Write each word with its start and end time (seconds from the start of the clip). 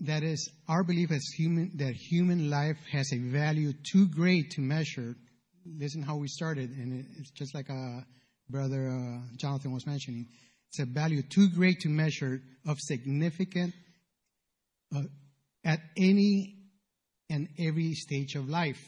that 0.00 0.22
is 0.22 0.50
our 0.68 0.84
belief 0.84 1.10
as 1.10 1.24
human 1.36 1.72
that 1.76 1.94
human 1.94 2.50
life 2.50 2.78
has 2.90 3.10
a 3.12 3.18
value 3.18 3.72
too 3.90 4.06
great 4.08 4.50
to 4.52 4.60
measure. 4.60 5.16
Listen 5.66 6.02
how 6.02 6.16
we 6.16 6.28
started, 6.28 6.70
and 6.70 7.04
it's 7.18 7.30
just 7.32 7.54
like 7.54 7.68
uh, 7.68 8.00
brother 8.48 8.88
uh, 8.88 9.36
Jonathan 9.36 9.72
was 9.72 9.86
mentioning. 9.86 10.26
It's 10.70 10.80
a 10.80 10.86
value 10.86 11.22
too 11.22 11.48
great 11.50 11.80
to 11.80 11.88
measure 11.88 12.40
of 12.66 12.78
significant 12.78 13.74
uh, 14.94 15.02
at 15.64 15.80
any 15.96 16.56
and 17.30 17.48
every 17.58 17.94
stage 17.94 18.34
of 18.34 18.48
life. 18.48 18.82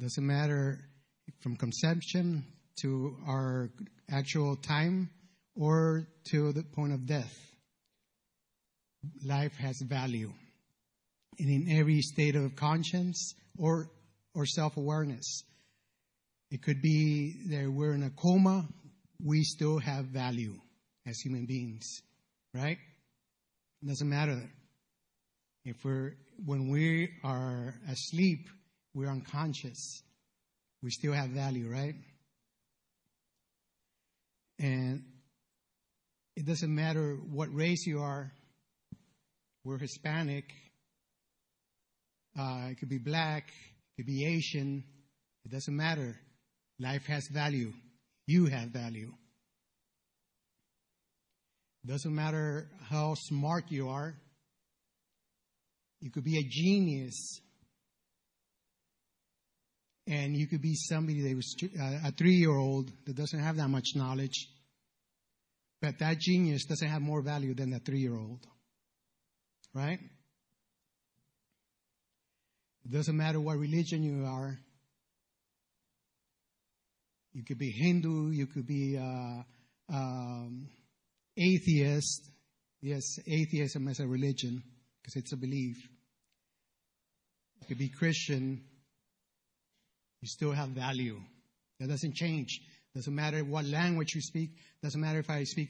Doesn't 0.00 0.26
matter 0.26 0.78
from 1.40 1.56
conception 1.56 2.44
to 2.82 3.16
our 3.26 3.70
actual 4.10 4.56
time 4.56 5.10
or 5.56 6.06
to 6.30 6.52
the 6.52 6.62
point 6.62 6.92
of 6.92 7.06
death. 7.06 7.34
Life 9.24 9.56
has 9.56 9.80
value. 9.80 10.32
And 11.38 11.48
in 11.48 11.78
every 11.78 12.00
state 12.02 12.34
of 12.34 12.56
conscience 12.56 13.34
or, 13.58 13.90
or 14.34 14.46
self 14.46 14.76
awareness. 14.76 15.42
It 16.50 16.62
could 16.62 16.80
be 16.80 17.34
that 17.50 17.70
we're 17.70 17.92
in 17.92 18.02
a 18.02 18.10
coma, 18.10 18.66
we 19.22 19.42
still 19.42 19.78
have 19.78 20.06
value 20.06 20.54
as 21.06 21.18
human 21.18 21.44
beings, 21.44 22.00
right? 22.54 22.78
It 23.82 23.86
doesn't 23.86 24.08
matter. 24.08 24.40
If 25.64 25.76
we're, 25.84 26.14
when 26.46 26.70
we 26.70 27.10
are 27.22 27.74
asleep, 27.90 28.48
we're 28.94 29.10
unconscious. 29.10 30.02
We 30.82 30.90
still 30.90 31.12
have 31.12 31.30
value, 31.30 31.68
right? 31.70 31.94
And 34.58 35.02
it 36.36 36.46
doesn't 36.46 36.74
matter 36.74 37.16
what 37.30 37.52
race 37.52 37.86
you 37.86 38.00
are. 38.00 38.32
We're 39.68 39.76
Hispanic. 39.76 40.46
Uh, 42.34 42.68
it 42.70 42.78
could 42.78 42.88
be 42.88 42.96
black. 42.96 43.48
It 43.50 43.96
could 44.00 44.06
be 44.06 44.24
Asian. 44.24 44.82
It 45.44 45.50
doesn't 45.50 45.76
matter. 45.76 46.16
Life 46.80 47.04
has 47.04 47.28
value. 47.30 47.74
You 48.26 48.46
have 48.46 48.70
value. 48.70 49.12
It 51.84 51.90
doesn't 51.90 52.14
matter 52.14 52.70
how 52.88 53.12
smart 53.14 53.64
you 53.68 53.90
are. 53.90 54.14
You 56.00 56.12
could 56.12 56.24
be 56.24 56.38
a 56.38 56.48
genius. 56.48 57.42
And 60.06 60.34
you 60.34 60.46
could 60.46 60.62
be 60.62 60.76
somebody 60.76 61.20
that 61.28 61.36
was 61.36 61.54
uh, 61.78 62.08
a 62.08 62.12
three 62.12 62.36
year 62.36 62.56
old 62.56 62.90
that 63.04 63.16
doesn't 63.16 63.40
have 63.40 63.56
that 63.56 63.68
much 63.68 63.88
knowledge. 63.94 64.48
But 65.82 65.98
that 65.98 66.18
genius 66.20 66.64
doesn't 66.64 66.88
have 66.88 67.02
more 67.02 67.20
value 67.20 67.52
than 67.52 67.72
that 67.72 67.84
three 67.84 68.00
year 68.00 68.16
old. 68.16 68.46
Right? 69.74 69.98
It 72.84 72.92
doesn't 72.92 73.16
matter 73.16 73.40
what 73.40 73.58
religion 73.58 74.02
you 74.02 74.24
are. 74.24 74.58
You 77.32 77.44
could 77.44 77.58
be 77.58 77.70
Hindu, 77.70 78.30
you 78.30 78.46
could 78.46 78.66
be 78.66 78.96
uh, 78.98 79.42
um, 79.94 80.68
atheist. 81.36 82.30
Yes, 82.80 83.18
atheism 83.26 83.88
is 83.88 84.00
a 84.00 84.06
religion 84.06 84.62
because 85.00 85.16
it's 85.16 85.32
a 85.32 85.36
belief. 85.36 85.76
You 87.60 87.66
could 87.68 87.78
be 87.78 87.90
Christian. 87.90 88.62
You 90.20 90.28
still 90.28 90.52
have 90.52 90.70
value. 90.70 91.20
That 91.80 91.88
doesn't 91.88 92.14
change. 92.14 92.60
Doesn't 92.94 93.14
matter 93.14 93.44
what 93.44 93.64
language 93.66 94.14
you 94.14 94.20
speak. 94.20 94.50
Doesn't 94.82 95.00
matter 95.00 95.18
if 95.18 95.30
I 95.30 95.44
speak 95.44 95.68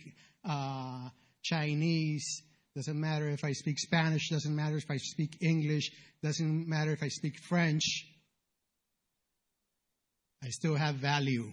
uh, 0.49 1.09
Chinese. 1.43 2.43
Doesn't 2.79 3.01
matter 3.01 3.29
if 3.29 3.43
I 3.43 3.55
speak 3.55 3.77
Spanish. 3.77 4.29
Doesn't 4.31 4.55
matter 4.55 4.77
if 4.77 4.89
I 4.89 4.99
speak 4.99 5.39
English. 5.41 5.91
Doesn't 6.23 6.69
matter 6.69 6.93
if 6.93 7.03
I 7.03 7.09
speak 7.09 7.37
French. 7.49 7.83
I 10.45 10.51
still 10.51 10.77
have 10.77 10.95
value. 10.95 11.53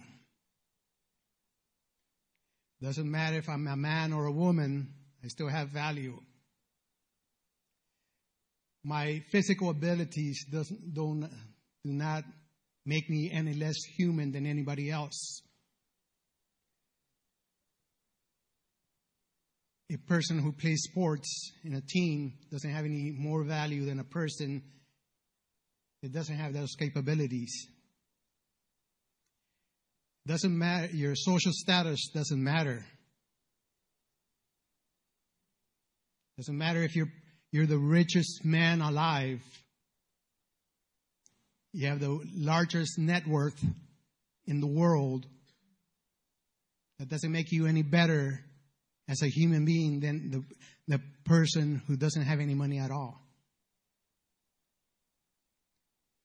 Doesn't 2.80 3.10
matter 3.10 3.38
if 3.38 3.48
I'm 3.48 3.66
a 3.66 3.74
man 3.74 4.12
or 4.12 4.26
a 4.26 4.32
woman, 4.32 4.94
I 5.24 5.26
still 5.26 5.48
have 5.48 5.70
value. 5.70 6.16
My 8.84 9.20
physical 9.32 9.70
abilities 9.70 10.46
doesn't, 10.48 10.94
don't, 10.94 11.22
do 11.22 11.92
not 11.92 12.22
make 12.84 13.10
me 13.10 13.32
any 13.32 13.54
less 13.54 13.82
human 13.96 14.30
than 14.30 14.46
anybody 14.46 14.92
else. 14.92 15.42
A 19.92 19.96
person 20.08 20.40
who 20.40 20.52
plays 20.52 20.82
sports 20.82 21.52
in 21.64 21.74
a 21.74 21.80
team 21.80 22.32
doesn't 22.50 22.70
have 22.70 22.84
any 22.84 23.14
more 23.16 23.44
value 23.44 23.84
than 23.84 24.00
a 24.00 24.04
person 24.04 24.62
that 26.02 26.12
doesn't 26.12 26.36
have 26.36 26.52
those 26.52 26.74
capabilities. 26.74 27.68
Doesn't 30.26 30.58
matter, 30.58 30.88
your 30.88 31.14
social 31.14 31.52
status 31.52 32.10
doesn't 32.12 32.42
matter. 32.42 32.84
Doesn't 36.36 36.58
matter 36.58 36.82
if 36.82 36.96
you're, 36.96 37.12
you're 37.52 37.66
the 37.66 37.78
richest 37.78 38.44
man 38.44 38.80
alive. 38.80 39.40
You 41.72 41.86
have 41.88 42.00
the 42.00 42.20
largest 42.34 42.98
net 42.98 43.26
worth 43.26 43.64
in 44.46 44.60
the 44.60 44.66
world. 44.66 45.26
That 46.98 47.08
doesn't 47.08 47.30
make 47.30 47.52
you 47.52 47.66
any 47.66 47.82
better 47.82 48.40
as 49.08 49.22
a 49.22 49.28
human 49.28 49.64
being 49.64 50.00
than 50.00 50.30
the, 50.30 50.96
the 50.96 51.00
person 51.24 51.82
who 51.86 51.96
doesn't 51.96 52.22
have 52.22 52.40
any 52.40 52.54
money 52.54 52.78
at 52.78 52.90
all. 52.90 53.20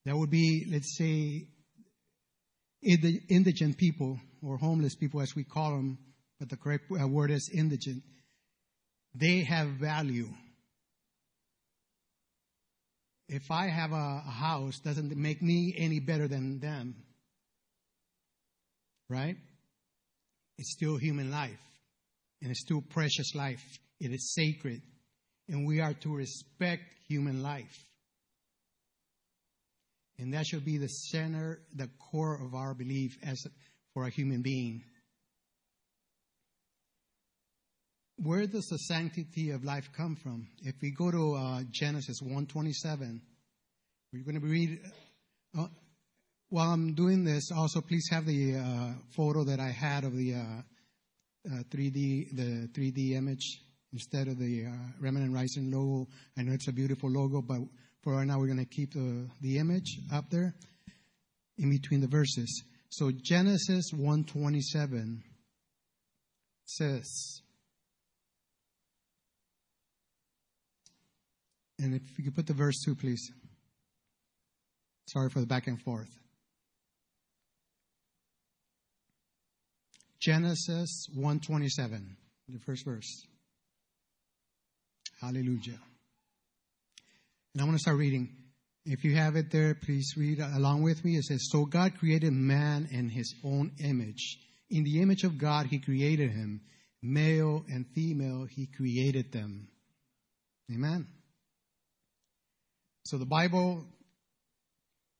That 0.04 0.16
would 0.16 0.30
be, 0.30 0.66
let's 0.70 0.96
say, 0.98 1.46
indigent 2.82 3.78
people 3.78 4.18
or 4.42 4.56
homeless 4.56 4.96
people, 4.96 5.20
as 5.20 5.32
we 5.36 5.44
call 5.44 5.70
them, 5.70 5.98
but 6.40 6.48
the 6.48 6.56
correct 6.56 6.90
word 6.90 7.30
is 7.30 7.48
indigent. 7.54 8.02
They 9.14 9.44
have 9.44 9.68
value. 9.68 10.28
If 13.28 13.50
I 13.50 13.68
have 13.68 13.92
a, 13.92 14.22
a 14.26 14.30
house, 14.30 14.80
doesn't 14.80 15.16
make 15.16 15.40
me 15.40 15.74
any 15.78 16.00
better 16.00 16.26
than 16.26 16.58
them, 16.58 16.96
right? 19.08 19.36
It's 20.58 20.72
still 20.72 20.96
human 20.96 21.30
life, 21.30 21.60
and 22.42 22.50
it's 22.50 22.60
still 22.60 22.82
precious 22.82 23.34
life. 23.34 23.62
It 24.00 24.12
is 24.12 24.34
sacred, 24.34 24.82
and 25.48 25.66
we 25.66 25.80
are 25.80 25.94
to 25.94 26.14
respect 26.14 26.82
human 27.08 27.42
life. 27.42 27.86
And 30.18 30.34
that 30.34 30.46
should 30.46 30.64
be 30.64 30.76
the 30.76 30.88
center, 30.88 31.62
the 31.74 31.88
core 32.10 32.38
of 32.44 32.54
our 32.54 32.74
belief 32.74 33.16
as 33.24 33.42
for 33.94 34.04
a 34.04 34.10
human 34.10 34.42
being. 34.42 34.82
Where 38.16 38.46
does 38.46 38.66
the 38.66 38.78
sanctity 38.78 39.50
of 39.50 39.64
life 39.64 39.88
come 39.96 40.16
from? 40.16 40.46
If 40.62 40.74
we 40.80 40.92
go 40.92 41.10
to 41.10 41.34
uh, 41.34 41.62
Genesis 41.70 42.20
1:27, 42.20 43.20
we're 44.12 44.24
going 44.24 44.40
to 44.40 44.46
read. 44.46 44.80
Uh, 45.58 45.66
while 46.50 46.70
I'm 46.70 46.94
doing 46.94 47.24
this, 47.24 47.50
also 47.50 47.80
please 47.80 48.06
have 48.10 48.26
the 48.26 48.56
uh, 48.56 48.92
photo 49.16 49.44
that 49.44 49.58
I 49.58 49.70
had 49.70 50.04
of 50.04 50.14
the 50.14 50.34
3D 51.48 52.32
uh, 52.32 52.36
the 52.36 52.68
3D 52.68 53.12
image 53.12 53.62
instead 53.92 54.28
of 54.28 54.38
the 54.38 54.66
uh, 54.66 54.70
Remnant 55.00 55.34
Rising 55.34 55.70
logo. 55.70 56.08
I 56.38 56.42
know 56.42 56.52
it's 56.52 56.68
a 56.68 56.72
beautiful 56.72 57.10
logo, 57.10 57.42
but 57.42 57.60
for 58.02 58.14
right 58.14 58.26
now, 58.26 58.38
we're 58.38 58.46
going 58.46 58.58
to 58.58 58.64
keep 58.64 58.94
the, 58.94 59.28
the 59.40 59.58
image 59.58 59.98
up 60.12 60.28
there 60.30 60.54
in 61.58 61.70
between 61.70 62.00
the 62.00 62.08
verses. 62.08 62.64
So 62.90 63.10
Genesis 63.10 63.90
127 63.92 65.22
says, 66.64 67.42
and 71.78 71.94
if 71.94 72.02
you 72.18 72.24
could 72.24 72.34
put 72.34 72.46
the 72.46 72.54
verse 72.54 72.82
2, 72.84 72.94
please. 72.96 73.30
Sorry 75.08 75.30
for 75.30 75.40
the 75.40 75.46
back 75.46 75.66
and 75.66 75.80
forth. 75.80 76.21
Genesis 80.22 81.08
127, 81.14 82.16
the 82.48 82.60
first 82.60 82.84
verse. 82.84 83.26
Hallelujah. 85.20 85.80
And 87.52 87.60
I 87.60 87.64
want 87.64 87.74
to 87.74 87.80
start 87.80 87.96
reading. 87.96 88.28
If 88.84 89.02
you 89.02 89.16
have 89.16 89.34
it 89.34 89.50
there, 89.50 89.74
please 89.74 90.14
read 90.16 90.38
along 90.38 90.84
with 90.84 91.04
me. 91.04 91.16
It 91.16 91.24
says, 91.24 91.48
So 91.50 91.64
God 91.64 91.98
created 91.98 92.32
man 92.32 92.88
in 92.92 93.08
his 93.08 93.34
own 93.44 93.72
image. 93.82 94.38
In 94.70 94.84
the 94.84 95.02
image 95.02 95.24
of 95.24 95.38
God, 95.38 95.66
he 95.66 95.80
created 95.80 96.30
him. 96.30 96.60
Male 97.02 97.64
and 97.68 97.84
female, 97.92 98.46
he 98.48 98.68
created 98.76 99.32
them. 99.32 99.66
Amen. 100.72 101.08
So 103.06 103.18
the 103.18 103.26
Bible, 103.26 103.84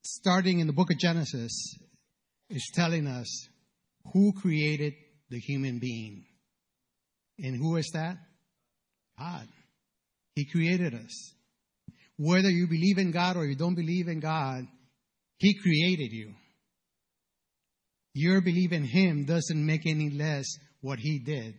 starting 0.04 0.60
in 0.60 0.68
the 0.68 0.72
book 0.72 0.92
of 0.92 0.98
Genesis, 0.98 1.76
is 2.48 2.70
telling 2.72 3.08
us 3.08 3.48
who 4.12 4.32
created 4.32 4.94
the 5.30 5.38
human 5.38 5.78
being. 5.78 6.24
And 7.38 7.56
who 7.56 7.76
is 7.76 7.90
that? 7.94 8.16
God. 9.18 9.48
He 10.34 10.46
created 10.46 10.94
us. 10.94 11.34
Whether 12.18 12.50
you 12.50 12.66
believe 12.66 12.98
in 12.98 13.10
God 13.10 13.36
or 13.36 13.46
you 13.46 13.56
don't 13.56 13.74
believe 13.74 14.08
in 14.08 14.20
God, 14.20 14.64
He 15.38 15.54
created 15.54 16.12
you. 16.12 16.34
Your 18.14 18.40
belief 18.40 18.72
in 18.72 18.84
Him 18.84 19.24
doesn't 19.24 19.66
make 19.66 19.86
any 19.86 20.10
less 20.10 20.44
what 20.80 20.98
He 20.98 21.18
did. 21.18 21.54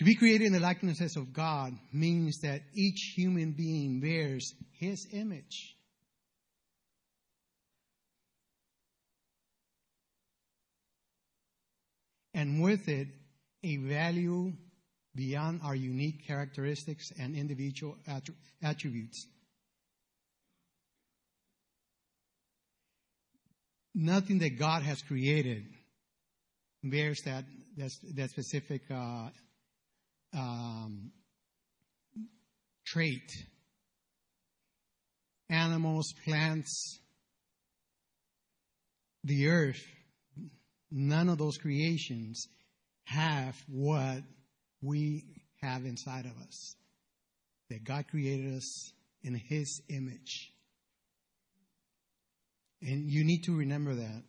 To 0.00 0.04
be 0.04 0.14
created 0.14 0.46
in 0.46 0.54
the 0.54 0.60
likeness 0.60 1.14
of 1.14 1.34
God 1.34 1.74
means 1.92 2.40
that 2.40 2.62
each 2.72 3.12
human 3.14 3.52
being 3.52 4.00
bears 4.00 4.54
His 4.78 5.06
image. 5.12 5.76
And 12.32 12.62
with 12.62 12.88
it, 12.88 13.08
a 13.62 13.76
value 13.76 14.54
beyond 15.14 15.60
our 15.62 15.74
unique 15.74 16.26
characteristics 16.26 17.12
and 17.20 17.36
individual 17.36 17.98
attributes. 18.62 19.26
Nothing 23.94 24.38
that 24.38 24.58
God 24.58 24.82
has 24.82 25.02
created 25.02 25.66
bears 26.82 27.20
that, 27.26 27.44
that, 27.76 27.90
that 28.14 28.30
specific 28.30 28.80
uh, 28.90 29.28
um, 30.34 31.12
trait. 32.86 33.30
Animals, 35.48 36.12
plants, 36.24 37.00
the 39.24 39.48
earth, 39.48 39.84
none 40.90 41.28
of 41.28 41.38
those 41.38 41.58
creations 41.58 42.46
have 43.04 43.56
what 43.68 44.22
we 44.80 45.24
have 45.60 45.84
inside 45.84 46.26
of 46.26 46.32
us. 46.46 46.76
That 47.68 47.84
God 47.84 48.06
created 48.08 48.54
us 48.54 48.92
in 49.22 49.34
His 49.34 49.82
image. 49.88 50.52
And 52.82 53.10
you 53.10 53.24
need 53.24 53.42
to 53.44 53.56
remember 53.56 53.94
that. 53.94 54.22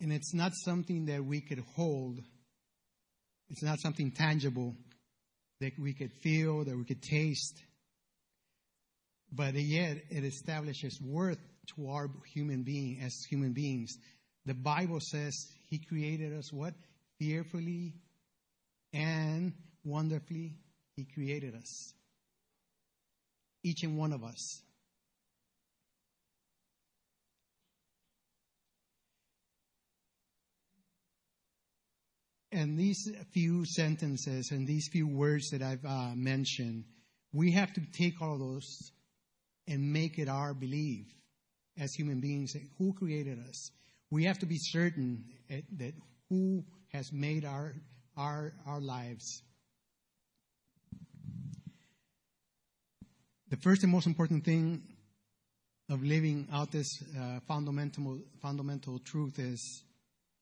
And 0.00 0.12
it's 0.12 0.32
not 0.32 0.52
something 0.54 1.06
that 1.06 1.24
we 1.24 1.40
could 1.40 1.62
hold. 1.74 2.20
It's 3.50 3.62
not 3.62 3.80
something 3.80 4.12
tangible 4.12 4.74
that 5.60 5.72
we 5.78 5.92
could 5.92 6.12
feel, 6.22 6.64
that 6.64 6.76
we 6.76 6.84
could 6.84 7.02
taste. 7.02 7.58
But 9.32 9.54
yet 9.54 9.98
it 10.10 10.24
establishes 10.24 11.00
worth 11.00 11.38
to 11.76 11.88
our 11.88 12.08
human 12.32 12.62
being 12.62 13.00
as 13.02 13.14
human 13.28 13.52
beings. 13.52 13.96
The 14.46 14.54
Bible 14.54 15.00
says 15.00 15.34
he 15.68 15.78
created 15.78 16.32
us 16.32 16.52
what? 16.52 16.74
Fearfully 17.18 17.94
and 18.92 19.52
wonderfully 19.84 20.56
he 20.96 21.04
created 21.04 21.54
us. 21.54 21.92
Each 23.62 23.82
and 23.82 23.98
one 23.98 24.12
of 24.12 24.22
us. 24.22 24.62
And 32.50 32.78
these 32.78 33.10
few 33.32 33.64
sentences 33.66 34.50
and 34.50 34.66
these 34.66 34.88
few 34.90 35.06
words 35.06 35.50
that 35.50 35.62
I've 35.62 35.84
uh, 35.84 36.12
mentioned, 36.14 36.84
we 37.32 37.52
have 37.52 37.72
to 37.74 37.82
take 37.92 38.22
all 38.22 38.38
those 38.38 38.90
and 39.66 39.92
make 39.92 40.18
it 40.18 40.28
our 40.28 40.54
belief 40.54 41.06
as 41.78 41.92
human 41.92 42.20
beings 42.20 42.56
who 42.78 42.94
created 42.94 43.38
us. 43.48 43.70
We 44.10 44.24
have 44.24 44.38
to 44.38 44.46
be 44.46 44.56
certain 44.58 45.24
that 45.48 45.92
who 46.30 46.64
has 46.92 47.12
made 47.12 47.44
our, 47.44 47.74
our, 48.16 48.54
our 48.66 48.80
lives. 48.80 49.42
The 53.50 53.56
first 53.56 53.82
and 53.82 53.92
most 53.92 54.06
important 54.06 54.44
thing 54.44 54.82
of 55.90 56.02
living 56.02 56.48
out 56.52 56.70
this 56.70 57.02
uh, 57.18 57.40
fundamental, 57.46 58.20
fundamental 58.40 58.98
truth 58.98 59.38
is 59.38 59.82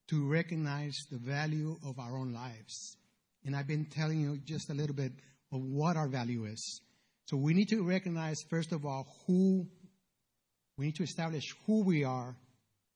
to 0.08 0.28
recognize 0.28 0.94
the 1.10 1.18
value 1.18 1.76
of 1.86 1.98
our 1.98 2.16
own 2.16 2.32
lives. 2.32 2.96
And 3.44 3.56
I've 3.56 3.66
been 3.66 3.86
telling 3.86 4.20
you 4.20 4.38
just 4.44 4.70
a 4.70 4.74
little 4.74 4.94
bit 4.94 5.12
of 5.52 5.60
what 5.62 5.96
our 5.96 6.08
value 6.08 6.44
is. 6.44 6.80
So 7.26 7.36
we 7.36 7.54
need 7.54 7.68
to 7.70 7.82
recognize, 7.82 8.36
first 8.48 8.72
of 8.72 8.84
all, 8.84 9.06
who, 9.26 9.66
we 10.78 10.86
need 10.86 10.96
to 10.96 11.02
establish 11.02 11.54
who 11.66 11.82
we 11.82 12.04
are, 12.04 12.36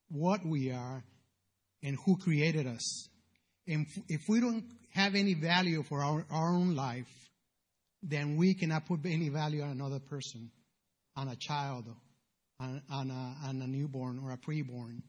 what 0.09 0.45
we 0.45 0.71
are, 0.71 1.03
and 1.83 1.97
who 2.05 2.17
created 2.17 2.67
us. 2.67 3.09
And 3.67 3.87
if 4.09 4.23
we 4.29 4.41
don't 4.41 4.65
have 4.91 5.15
any 5.15 5.35
value 5.35 5.83
for 5.83 6.03
our, 6.03 6.27
our 6.31 6.53
own 6.53 6.75
life, 6.75 7.09
then 8.03 8.37
we 8.37 8.55
cannot 8.55 8.87
put 8.87 9.01
any 9.05 9.29
value 9.29 9.63
on 9.63 9.71
another 9.71 9.99
person, 9.99 10.51
on 11.17 11.29
a 11.29 11.37
child, 11.37 11.85
on, 12.59 12.83
on, 12.91 13.11
a, 13.11 13.49
on 13.49 13.63
a 13.63 13.67
newborn 13.67 14.21
or 14.25 14.33
a 14.33 14.39
preborn. 14.39 15.03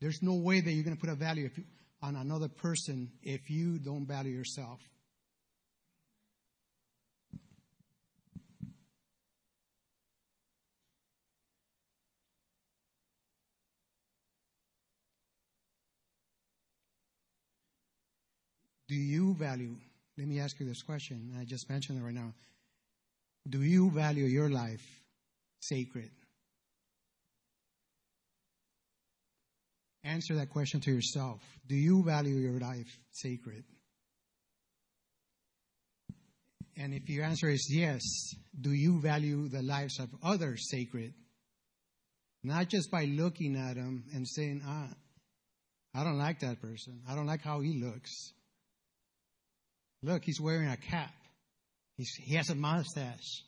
There's 0.00 0.22
no 0.22 0.34
way 0.34 0.60
that 0.60 0.70
you're 0.70 0.84
going 0.84 0.96
to 0.96 1.00
put 1.00 1.10
a 1.10 1.14
value 1.14 1.50
you, 1.56 1.64
on 2.02 2.14
another 2.16 2.48
person 2.48 3.10
if 3.22 3.50
you 3.50 3.78
don't 3.78 4.06
value 4.06 4.32
yourself. 4.32 4.80
Do 18.88 18.94
you 18.94 19.34
value? 19.34 19.76
Let 20.16 20.26
me 20.26 20.40
ask 20.40 20.58
you 20.58 20.66
this 20.66 20.82
question. 20.82 21.36
I 21.38 21.44
just 21.44 21.68
mentioned 21.68 22.00
it 22.00 22.04
right 22.04 22.14
now. 22.14 22.32
Do 23.48 23.62
you 23.62 23.90
value 23.90 24.24
your 24.24 24.48
life 24.48 24.84
sacred? 25.60 26.10
Answer 30.08 30.36
that 30.36 30.48
question 30.48 30.80
to 30.80 30.90
yourself. 30.90 31.42
Do 31.66 31.74
you 31.74 32.02
value 32.02 32.36
your 32.36 32.58
life 32.58 32.98
sacred? 33.10 33.64
And 36.78 36.94
if 36.94 37.10
your 37.10 37.24
answer 37.24 37.48
is 37.48 37.68
yes, 37.70 38.00
do 38.58 38.72
you 38.72 39.00
value 39.00 39.48
the 39.48 39.62
lives 39.62 39.98
of 40.00 40.08
others 40.22 40.70
sacred? 40.70 41.12
Not 42.42 42.68
just 42.68 42.90
by 42.90 43.04
looking 43.04 43.54
at 43.56 43.74
them 43.74 44.04
and 44.14 44.26
saying, 44.26 44.62
ah, 44.66 44.88
I 45.94 46.04
don't 46.04 46.18
like 46.18 46.40
that 46.40 46.62
person. 46.62 47.02
I 47.06 47.14
don't 47.14 47.26
like 47.26 47.42
how 47.42 47.60
he 47.60 47.78
looks. 47.82 48.32
Look, 50.02 50.24
he's 50.24 50.40
wearing 50.40 50.68
a 50.68 50.76
cap. 50.76 51.12
He's, 51.96 52.14
he 52.14 52.36
has 52.36 52.48
a 52.48 52.54
mustache. 52.54 53.42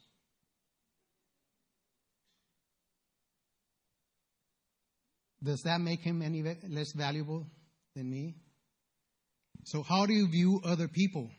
Does 5.42 5.62
that 5.62 5.80
make 5.80 6.00
him 6.00 6.20
any 6.20 6.42
less 6.42 6.92
valuable 6.92 7.46
than 7.96 8.10
me? 8.10 8.36
So, 9.64 9.82
how 9.82 10.06
do 10.06 10.12
you 10.12 10.28
view 10.28 10.60
other 10.64 10.88
people? 10.88 11.30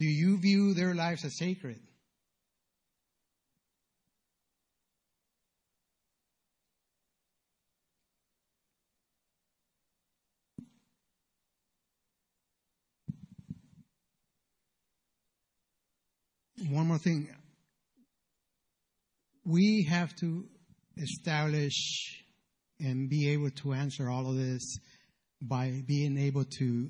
Do 0.00 0.06
you 0.06 0.38
view 0.38 0.74
their 0.74 0.94
lives 0.94 1.24
as 1.24 1.38
sacred? 1.38 1.80
One 16.68 16.88
more 16.88 16.98
thing. 16.98 17.28
We 19.44 19.86
have 19.88 20.14
to 20.16 20.46
establish 20.96 22.22
and 22.80 23.08
be 23.08 23.30
able 23.32 23.50
to 23.50 23.72
answer 23.72 24.08
all 24.10 24.28
of 24.28 24.36
this 24.36 24.78
by 25.40 25.82
being 25.86 26.18
able 26.18 26.44
to 26.58 26.88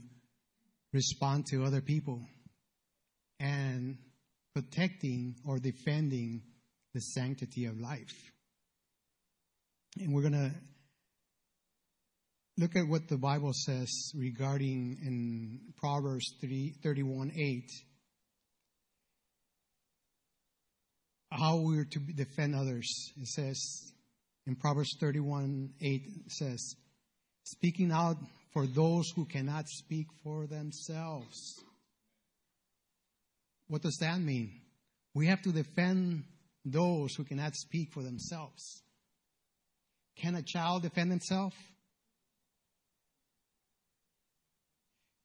respond 0.92 1.46
to 1.46 1.64
other 1.64 1.80
people 1.80 2.23
and 3.40 3.99
protecting 4.54 5.34
or 5.44 5.58
defending 5.58 6.42
the 6.94 7.00
sanctity 7.00 7.66
of 7.66 7.78
life. 7.78 8.32
And 9.99 10.14
we're 10.14 10.23
going 10.23 10.32
to 10.32 10.52
look 12.56 12.76
at 12.76 12.87
what 12.87 13.08
the 13.08 13.18
Bible 13.18 13.52
says 13.52 14.12
regarding 14.14 14.99
in 15.04 15.61
Proverbs 15.76 16.34
3, 16.40 16.75
31 16.82 17.32
8 17.37 17.70
how 21.30 21.56
we're 21.56 21.84
to 21.84 21.99
defend 21.99 22.54
others. 22.54 23.12
It 23.16 23.26
says 23.26 23.92
in 24.47 24.57
Proverbs 24.57 24.97
31 25.01 25.71
8 25.81 26.03
says, 26.29 26.77
speaking 27.45 27.93
out 27.93 28.17
for 28.53 28.67
those 28.67 29.11
who 29.17 29.25
cannot 29.25 29.69
speak 29.69 30.07
for 30.23 30.47
themselves. 30.47 31.63
What 33.69 33.83
does 33.83 33.97
that 34.01 34.21
mean? 34.21 34.61
We 35.15 35.27
have 35.27 35.43
to 35.43 35.53
defend 35.53 36.25
those 36.65 37.15
who 37.15 37.25
cannot 37.25 37.55
speak 37.55 37.93
for 37.93 38.03
themselves. 38.03 38.83
Can 40.17 40.35
a 40.35 40.43
child 40.43 40.83
defend 40.83 41.11
himself? 41.11 41.55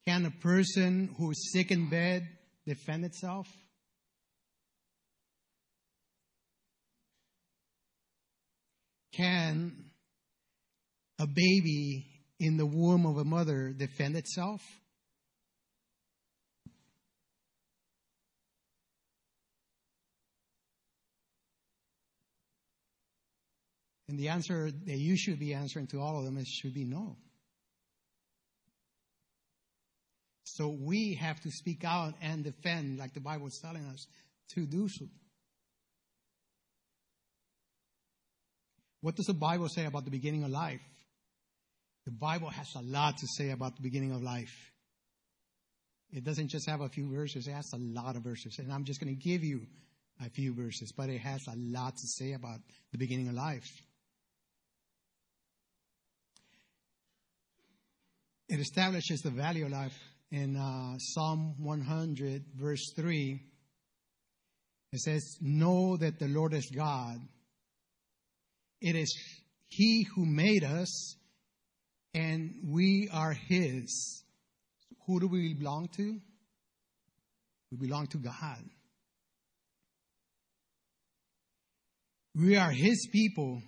Can 0.06 0.26
a 0.26 0.30
person 0.30 1.14
who 1.18 1.30
is 1.30 1.52
sick 1.52 1.70
in 1.70 1.88
bed 1.88 2.26
defend 2.66 3.04
itself? 3.04 3.46
Can 9.20 9.72
a 11.18 11.26
baby 11.26 12.06
in 12.38 12.56
the 12.56 12.64
womb 12.64 13.04
of 13.04 13.18
a 13.18 13.24
mother 13.24 13.74
defend 13.76 14.16
itself? 14.16 14.62
And 24.08 24.18
the 24.18 24.28
answer 24.28 24.70
that 24.70 24.96
you 24.96 25.18
should 25.18 25.38
be 25.38 25.52
answering 25.52 25.88
to 25.88 26.00
all 26.00 26.18
of 26.18 26.24
them 26.24 26.38
is 26.38 26.48
should 26.48 26.72
be 26.72 26.86
no. 26.86 27.18
So 30.44 30.74
we 30.80 31.18
have 31.20 31.38
to 31.42 31.50
speak 31.50 31.84
out 31.84 32.14
and 32.22 32.42
defend, 32.42 32.98
like 32.98 33.12
the 33.12 33.20
Bible 33.20 33.48
is 33.48 33.60
telling 33.62 33.84
us 33.84 34.06
to 34.54 34.64
do 34.64 34.88
so. 34.88 35.04
What 39.00 39.16
does 39.16 39.26
the 39.26 39.34
Bible 39.34 39.68
say 39.68 39.86
about 39.86 40.04
the 40.04 40.10
beginning 40.10 40.44
of 40.44 40.50
life? 40.50 40.80
The 42.04 42.12
Bible 42.12 42.50
has 42.50 42.68
a 42.76 42.82
lot 42.82 43.16
to 43.18 43.26
say 43.36 43.50
about 43.50 43.76
the 43.76 43.82
beginning 43.82 44.12
of 44.12 44.22
life. 44.22 44.54
It 46.12 46.24
doesn't 46.24 46.48
just 46.48 46.68
have 46.68 46.80
a 46.80 46.88
few 46.88 47.08
verses, 47.12 47.46
it 47.46 47.52
has 47.52 47.70
a 47.72 47.78
lot 47.78 48.16
of 48.16 48.24
verses. 48.24 48.58
And 48.58 48.72
I'm 48.72 48.84
just 48.84 49.00
going 49.00 49.14
to 49.14 49.22
give 49.22 49.44
you 49.44 49.62
a 50.24 50.28
few 50.28 50.54
verses, 50.54 50.92
but 50.96 51.08
it 51.08 51.20
has 51.20 51.40
a 51.48 51.54
lot 51.56 51.96
to 51.96 52.06
say 52.06 52.32
about 52.32 52.58
the 52.92 52.98
beginning 52.98 53.28
of 53.28 53.34
life. 53.34 53.68
It 58.48 58.58
establishes 58.58 59.20
the 59.20 59.30
value 59.30 59.66
of 59.66 59.70
life 59.70 59.96
in 60.32 60.56
uh, 60.56 60.98
Psalm 60.98 61.54
100, 61.58 62.44
verse 62.56 62.92
3. 62.96 63.40
It 64.92 64.98
says, 64.98 65.38
Know 65.40 65.96
that 65.98 66.18
the 66.18 66.26
Lord 66.26 66.54
is 66.54 66.68
God. 66.74 67.20
It 68.80 68.96
is 68.96 69.16
He 69.68 70.06
who 70.14 70.24
made 70.24 70.64
us, 70.64 71.16
and 72.14 72.54
we 72.64 73.08
are 73.12 73.32
His. 73.32 74.24
Who 75.06 75.20
do 75.20 75.28
we 75.28 75.54
belong 75.54 75.88
to? 75.96 76.18
We 77.70 77.86
belong 77.86 78.06
to 78.08 78.18
God. 78.18 78.64
We 82.34 82.56
are 82.56 82.70
His 82.70 83.08
people, 83.12 83.62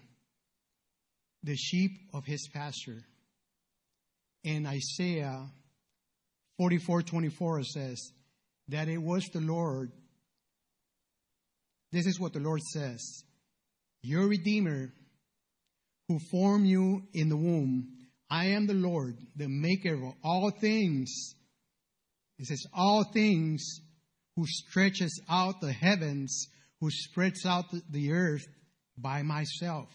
the 1.42 1.56
sheep 1.56 1.92
of 2.14 2.24
His 2.24 2.48
pasture. 2.52 3.04
In 4.44 4.66
Isaiah 4.66 5.46
44 6.58 7.02
24, 7.02 7.62
says 7.64 8.12
that 8.68 8.88
it 8.88 8.98
was 8.98 9.24
the 9.32 9.40
Lord. 9.40 9.92
This 11.92 12.06
is 12.06 12.18
what 12.18 12.32
the 12.32 12.40
Lord 12.40 12.60
says 12.62 13.24
Your 14.02 14.26
Redeemer 14.26 14.92
who 16.08 16.18
formed 16.30 16.66
you 16.66 17.02
in 17.12 17.28
the 17.28 17.36
womb. 17.36 17.88
I 18.30 18.46
am 18.46 18.66
the 18.66 18.74
Lord, 18.74 19.16
the 19.36 19.48
maker 19.48 19.94
of 19.94 20.14
all 20.24 20.50
things. 20.50 21.34
It 22.38 22.46
says, 22.46 22.64
all 22.74 23.04
things 23.12 23.80
who 24.36 24.44
stretches 24.46 25.20
out 25.28 25.60
the 25.60 25.72
heavens, 25.72 26.48
who 26.80 26.90
spreads 26.90 27.44
out 27.46 27.66
the 27.90 28.12
earth 28.12 28.46
by 28.96 29.22
myself. 29.22 29.88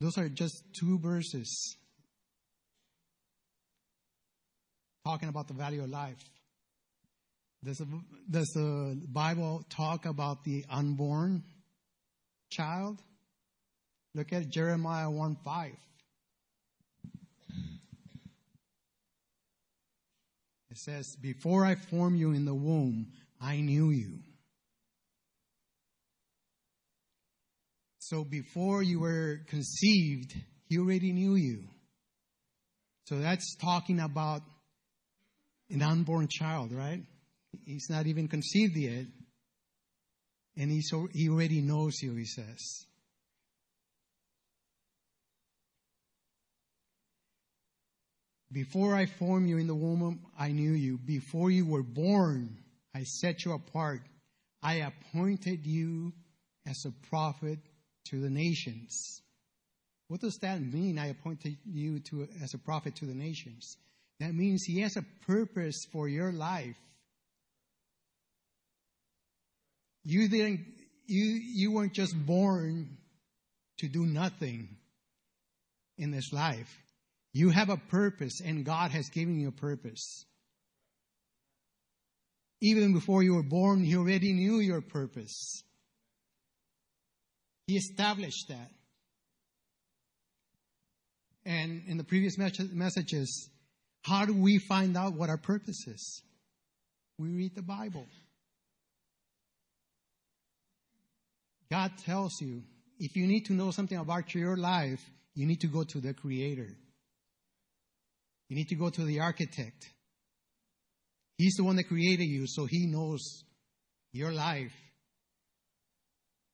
Those 0.00 0.18
are 0.18 0.28
just 0.28 0.62
two 0.78 0.98
verses 0.98 1.76
talking 5.04 5.28
about 5.28 5.48
the 5.48 5.54
value 5.54 5.82
of 5.82 5.90
life. 5.90 6.22
Does 7.62 7.78
the, 7.78 7.86
does 8.30 8.48
the 8.54 9.00
Bible 9.08 9.64
talk 9.70 10.06
about 10.06 10.44
the 10.44 10.64
unborn 10.68 11.42
child? 12.54 13.00
Look 14.14 14.32
at 14.32 14.48
Jeremiah 14.48 15.10
1 15.10 15.36
5. 15.44 15.72
It 20.70 20.78
says, 20.78 21.16
Before 21.20 21.64
I 21.64 21.76
formed 21.76 22.18
you 22.18 22.32
in 22.32 22.44
the 22.44 22.54
womb, 22.54 23.08
I 23.40 23.60
knew 23.60 23.90
you. 23.90 24.18
So 27.98 28.24
before 28.24 28.82
you 28.82 29.00
were 29.00 29.40
conceived, 29.48 30.34
he 30.68 30.78
already 30.78 31.12
knew 31.12 31.36
you. 31.36 31.64
So 33.06 33.18
that's 33.18 33.56
talking 33.56 34.00
about 34.00 34.42
an 35.70 35.82
unborn 35.82 36.28
child, 36.30 36.72
right? 36.72 37.02
He's 37.64 37.86
not 37.88 38.06
even 38.06 38.28
conceived 38.28 38.76
yet. 38.76 39.06
And 40.56 40.70
he's, 40.70 40.92
he 41.12 41.28
already 41.28 41.60
knows 41.60 42.00
you, 42.02 42.14
he 42.14 42.26
says. 42.26 42.86
Before 48.52 48.94
I 48.94 49.06
formed 49.06 49.48
you 49.48 49.58
in 49.58 49.66
the 49.66 49.74
womb, 49.74 50.20
I 50.38 50.52
knew 50.52 50.72
you. 50.72 50.96
Before 50.96 51.50
you 51.50 51.66
were 51.66 51.82
born, 51.82 52.56
I 52.94 53.02
set 53.02 53.44
you 53.44 53.52
apart. 53.52 54.02
I 54.62 54.74
appointed 54.76 55.66
you 55.66 56.12
as 56.64 56.84
a 56.86 57.08
prophet 57.08 57.58
to 58.10 58.20
the 58.20 58.30
nations. 58.30 59.20
What 60.06 60.20
does 60.20 60.38
that 60.42 60.62
mean? 60.62 61.00
I 61.00 61.08
appointed 61.08 61.56
you 61.64 61.98
to, 62.10 62.28
as 62.42 62.54
a 62.54 62.58
prophet 62.58 62.94
to 62.96 63.06
the 63.06 63.14
nations. 63.14 63.76
That 64.20 64.34
means 64.34 64.62
he 64.62 64.82
has 64.82 64.96
a 64.96 65.04
purpose 65.26 65.84
for 65.90 66.06
your 66.06 66.30
life. 66.30 66.76
You 70.04 70.28
didn't, 70.28 70.60
you, 71.06 71.24
you 71.24 71.72
weren't 71.72 71.94
just 71.94 72.14
born 72.26 72.98
to 73.78 73.88
do 73.88 74.04
nothing 74.04 74.68
in 75.98 76.10
this 76.10 76.32
life. 76.32 76.70
You 77.32 77.50
have 77.50 77.70
a 77.70 77.76
purpose 77.76 78.40
and 78.44 78.64
God 78.64 78.90
has 78.90 79.08
given 79.08 79.40
you 79.40 79.48
a 79.48 79.52
purpose. 79.52 80.24
Even 82.60 82.92
before 82.94 83.22
you 83.22 83.34
were 83.34 83.42
born, 83.42 83.82
He 83.82 83.96
already 83.96 84.32
knew 84.32 84.58
your 84.58 84.80
purpose. 84.80 85.62
He 87.66 87.76
established 87.76 88.48
that. 88.48 88.70
And 91.44 91.82
in 91.86 91.98
the 91.98 92.04
previous 92.04 92.38
messages, 92.38 93.50
how 94.02 94.24
do 94.24 94.34
we 94.34 94.58
find 94.58 94.96
out 94.96 95.14
what 95.14 95.28
our 95.28 95.36
purpose 95.36 95.86
is? 95.86 96.22
We 97.18 97.28
read 97.28 97.54
the 97.54 97.62
Bible. 97.62 98.06
God 101.74 101.90
tells 102.06 102.40
you 102.40 102.62
if 103.00 103.16
you 103.16 103.26
need 103.26 103.46
to 103.46 103.52
know 103.52 103.72
something 103.72 103.98
about 103.98 104.32
your 104.32 104.56
life, 104.56 105.00
you 105.34 105.44
need 105.44 105.60
to 105.62 105.66
go 105.66 105.82
to 105.82 106.00
the 106.00 106.14
Creator. 106.14 106.68
You 108.48 108.56
need 108.56 108.68
to 108.68 108.76
go 108.76 108.90
to 108.90 109.04
the 109.04 109.18
architect. 109.18 109.84
He's 111.36 111.54
the 111.56 111.64
one 111.64 111.74
that 111.74 111.88
created 111.88 112.26
you, 112.26 112.44
so 112.46 112.66
He 112.70 112.86
knows 112.86 113.42
your 114.12 114.32
life 114.32 114.70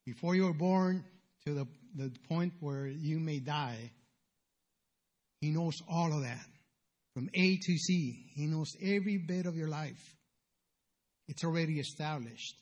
before 0.06 0.34
you 0.34 0.44
were 0.44 0.54
born 0.54 1.04
to 1.46 1.52
the, 1.52 1.66
the 1.94 2.10
point 2.26 2.54
where 2.60 2.86
you 2.86 3.20
may 3.20 3.40
die, 3.40 3.90
He 5.42 5.50
knows 5.50 5.74
all 5.86 6.16
of 6.16 6.22
that. 6.22 6.46
From 7.12 7.28
A 7.34 7.56
to 7.58 7.76
Z, 7.76 8.30
He 8.36 8.46
knows 8.46 8.74
every 8.80 9.18
bit 9.18 9.44
of 9.44 9.54
your 9.54 9.68
life. 9.68 10.16
It's 11.28 11.44
already 11.44 11.78
established. 11.78 12.54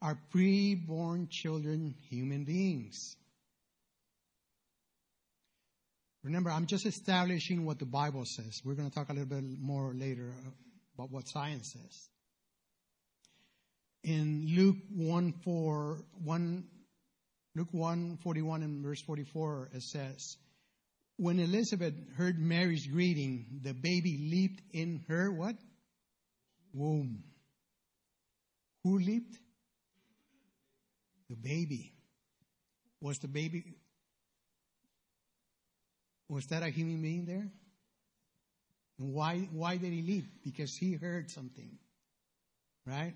Are 0.00 0.16
pre-born 0.30 1.28
children 1.30 1.94
human 2.08 2.44
beings? 2.44 3.16
Remember, 6.22 6.50
I'm 6.50 6.66
just 6.66 6.86
establishing 6.86 7.64
what 7.64 7.78
the 7.78 7.86
Bible 7.86 8.24
says. 8.24 8.60
We're 8.64 8.74
going 8.74 8.90
to 8.90 8.94
talk 8.94 9.08
a 9.08 9.12
little 9.12 9.28
bit 9.28 9.44
more 9.60 9.92
later 9.94 10.32
about 10.94 11.10
what 11.10 11.28
science 11.28 11.72
says. 11.72 12.08
In 14.04 14.46
Luke 14.56 14.76
1 14.94 15.32
4, 15.44 16.04
1, 16.24 16.64
Luke 17.56 17.68
1 17.72 18.18
41 18.22 18.62
and 18.62 18.84
verse 18.84 19.02
44, 19.02 19.70
it 19.74 19.82
says, 19.82 20.36
When 21.16 21.40
Elizabeth 21.40 21.94
heard 22.16 22.38
Mary's 22.38 22.86
greeting, 22.86 23.60
the 23.62 23.72
baby 23.72 24.18
leaped 24.30 24.62
in 24.72 25.04
her 25.08 25.32
what? 25.32 25.56
Womb. 26.72 27.24
Who 28.84 28.98
leaped? 28.98 29.36
The 31.28 31.36
baby. 31.36 31.92
Was 33.00 33.18
the 33.18 33.28
baby, 33.28 33.76
was 36.28 36.46
that 36.46 36.62
a 36.62 36.68
human 36.68 37.00
being 37.00 37.24
there? 37.24 37.48
And 38.98 39.14
why, 39.14 39.48
why 39.52 39.76
did 39.76 39.92
he 39.92 40.02
leap? 40.02 40.24
Because 40.44 40.74
he 40.76 40.94
heard 40.94 41.30
something. 41.30 41.78
Right? 42.84 43.14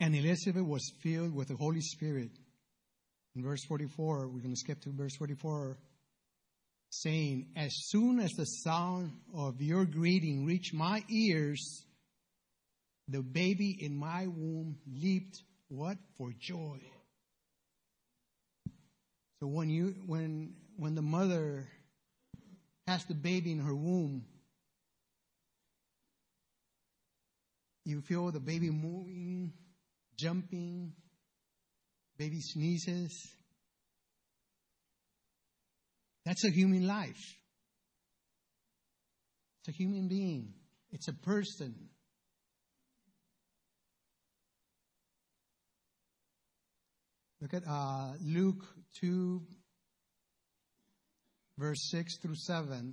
And 0.00 0.16
Elizabeth 0.16 0.64
was 0.64 0.90
filled 1.02 1.34
with 1.34 1.48
the 1.48 1.56
Holy 1.56 1.82
Spirit. 1.82 2.30
In 3.36 3.42
verse 3.42 3.64
44, 3.66 4.28
we're 4.28 4.40
going 4.40 4.54
to 4.54 4.56
skip 4.56 4.80
to 4.82 4.90
verse 4.90 5.14
44, 5.16 5.78
saying, 6.88 7.48
As 7.56 7.70
soon 7.88 8.18
as 8.18 8.32
the 8.32 8.46
sound 8.46 9.12
of 9.34 9.60
your 9.60 9.84
greeting 9.84 10.46
reached 10.46 10.74
my 10.74 11.04
ears, 11.10 11.84
the 13.08 13.22
baby 13.22 13.76
in 13.80 13.94
my 13.96 14.26
womb 14.26 14.78
leaped 14.90 15.42
what? 15.70 15.96
For 16.18 16.32
joy. 16.38 16.80
So 19.40 19.46
when 19.46 19.70
you 19.70 19.94
when 20.04 20.54
when 20.76 20.94
the 20.94 21.02
mother 21.02 21.68
has 22.86 23.04
the 23.04 23.14
baby 23.14 23.52
in 23.52 23.60
her 23.60 23.74
womb, 23.74 24.24
you 27.84 28.00
feel 28.02 28.30
the 28.30 28.40
baby 28.40 28.70
moving, 28.70 29.52
jumping, 30.18 30.92
baby 32.18 32.40
sneezes. 32.40 33.12
That's 36.26 36.44
a 36.44 36.50
human 36.50 36.86
life. 36.86 37.36
It's 39.60 39.68
a 39.68 39.72
human 39.72 40.08
being. 40.08 40.54
It's 40.90 41.08
a 41.08 41.12
person. 41.12 41.89
Look 47.40 47.54
at 47.54 47.62
uh, 47.66 48.12
Luke 48.22 48.62
2, 49.00 49.40
verse 51.56 51.88
6 51.90 52.18
through 52.18 52.34
7. 52.34 52.92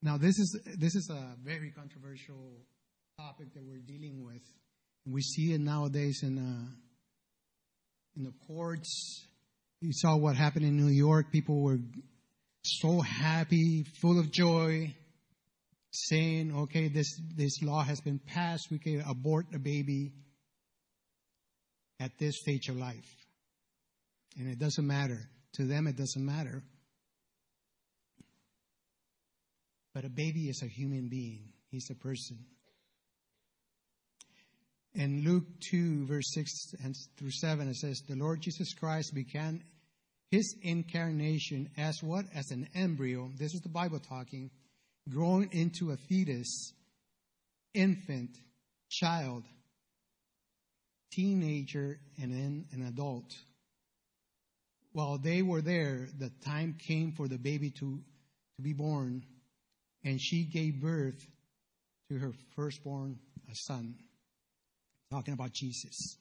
Now, 0.00 0.16
this 0.16 0.38
is, 0.38 0.60
this 0.78 0.94
is 0.94 1.10
a 1.10 1.34
very 1.42 1.72
controversial 1.72 2.60
topic 3.18 3.52
that 3.54 3.64
we're 3.64 3.80
dealing 3.80 4.24
with. 4.24 4.42
We 5.04 5.20
see 5.20 5.52
it 5.52 5.60
nowadays 5.60 6.20
in, 6.22 6.38
uh, 6.38 6.70
in 8.16 8.22
the 8.22 8.32
courts. 8.46 9.26
You 9.80 9.90
saw 9.92 10.16
what 10.16 10.36
happened 10.36 10.66
in 10.66 10.76
New 10.76 10.92
York. 10.92 11.32
People 11.32 11.60
were 11.60 11.78
so 12.62 13.00
happy, 13.00 13.84
full 14.00 14.20
of 14.20 14.30
joy, 14.30 14.94
saying, 15.90 16.54
okay, 16.54 16.86
this, 16.86 17.20
this 17.36 17.60
law 17.62 17.82
has 17.82 18.00
been 18.00 18.20
passed. 18.20 18.68
We 18.70 18.78
can 18.78 19.02
abort 19.08 19.46
a 19.52 19.58
baby 19.58 20.12
at 22.04 22.18
this 22.18 22.38
stage 22.38 22.68
of 22.68 22.76
life. 22.76 23.16
And 24.38 24.48
it 24.48 24.58
doesn't 24.58 24.86
matter. 24.86 25.18
To 25.54 25.64
them, 25.64 25.86
it 25.86 25.96
doesn't 25.96 26.24
matter. 26.24 26.62
But 29.94 30.04
a 30.04 30.10
baby 30.10 30.48
is 30.48 30.60
a 30.62 30.66
human 30.66 31.08
being, 31.08 31.52
he's 31.70 31.88
a 31.90 31.94
person. 31.94 32.38
In 34.94 35.24
Luke 35.24 35.44
2, 35.70 36.06
verse 36.06 36.32
6 36.34 36.74
and 36.84 36.94
through 37.16 37.32
7, 37.32 37.68
it 37.68 37.76
says, 37.76 38.00
The 38.08 38.16
Lord 38.16 38.40
Jesus 38.42 38.74
Christ 38.74 39.12
began 39.12 39.62
his 40.30 40.54
incarnation 40.62 41.70
as 41.76 42.00
what? 42.00 42.26
As 42.34 42.50
an 42.50 42.68
embryo. 42.74 43.30
This 43.36 43.54
is 43.54 43.60
the 43.60 43.68
Bible 43.68 43.98
talking. 43.98 44.50
Growing 45.08 45.48
into 45.52 45.90
a 45.90 45.96
fetus, 45.96 46.72
infant, 47.72 48.30
child, 48.88 49.44
teenager, 51.14 51.98
and 52.20 52.32
then 52.32 52.66
an 52.72 52.86
adult. 52.86 53.34
While 54.92 55.18
they 55.18 55.42
were 55.42 55.60
there, 55.60 56.08
the 56.18 56.30
time 56.44 56.76
came 56.86 57.12
for 57.12 57.28
the 57.28 57.38
baby 57.38 57.70
to, 57.70 58.00
to 58.56 58.62
be 58.62 58.72
born, 58.72 59.24
and 60.04 60.20
she 60.20 60.44
gave 60.44 60.80
birth 60.80 61.26
to 62.10 62.18
her 62.18 62.32
firstborn, 62.54 63.18
son. 63.52 63.94
Talking 65.10 65.34
about 65.34 65.52
Jesus. 65.52 66.16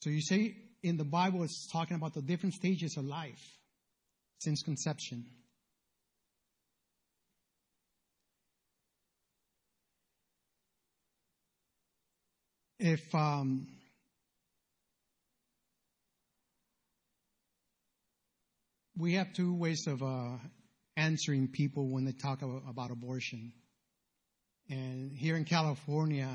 So 0.00 0.10
you 0.10 0.20
see, 0.20 0.56
in 0.82 0.96
the 0.96 1.04
Bible, 1.04 1.42
it's 1.42 1.68
talking 1.70 1.96
about 1.96 2.14
the 2.14 2.22
different 2.22 2.54
stages 2.54 2.96
of 2.96 3.04
life 3.04 3.42
since 4.38 4.62
conception. 4.62 5.26
If 12.78 13.14
um, 13.14 13.66
we 18.96 19.14
have 19.14 19.32
two 19.32 19.54
ways 19.54 19.86
of 19.86 20.02
uh, 20.02 20.36
answering 20.96 21.48
people 21.48 21.92
when 21.92 22.04
they 22.04 22.12
talk 22.12 22.42
about, 22.42 22.62
about 22.68 22.90
abortion. 22.90 23.52
And 24.68 25.12
here 25.12 25.36
in 25.36 25.44
California, 25.44 26.28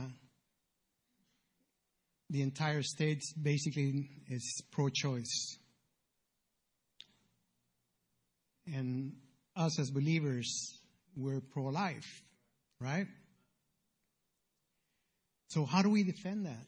the 2.30 2.42
entire 2.42 2.82
state 2.82 3.22
basically 3.42 4.10
is 4.30 4.64
pro 4.72 4.90
choice. 4.90 5.58
And 8.66 9.14
us 9.56 9.80
as 9.80 9.92
believers, 9.92 10.80
we're 11.16 11.42
pro 11.42 11.66
life, 11.66 12.24
right? 12.80 13.08
So, 15.50 15.66
how 15.66 15.82
do 15.82 15.90
we 15.90 16.04
defend 16.04 16.46
that? 16.46 16.66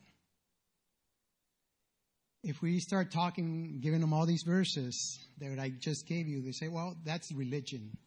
If 2.43 2.61
we 2.61 2.79
start 2.79 3.11
talking, 3.11 3.79
giving 3.81 4.01
them 4.01 4.13
all 4.13 4.27
these 4.27 4.43
verses 4.43 5.19
that 5.39 5.57
I 5.59 5.69
just 5.79 6.07
gave 6.07 6.27
you, 6.27 6.43
they 6.43 6.51
say, 6.51 6.67
well, 6.67 6.95
that's 7.03 7.31
religion. 7.31 7.97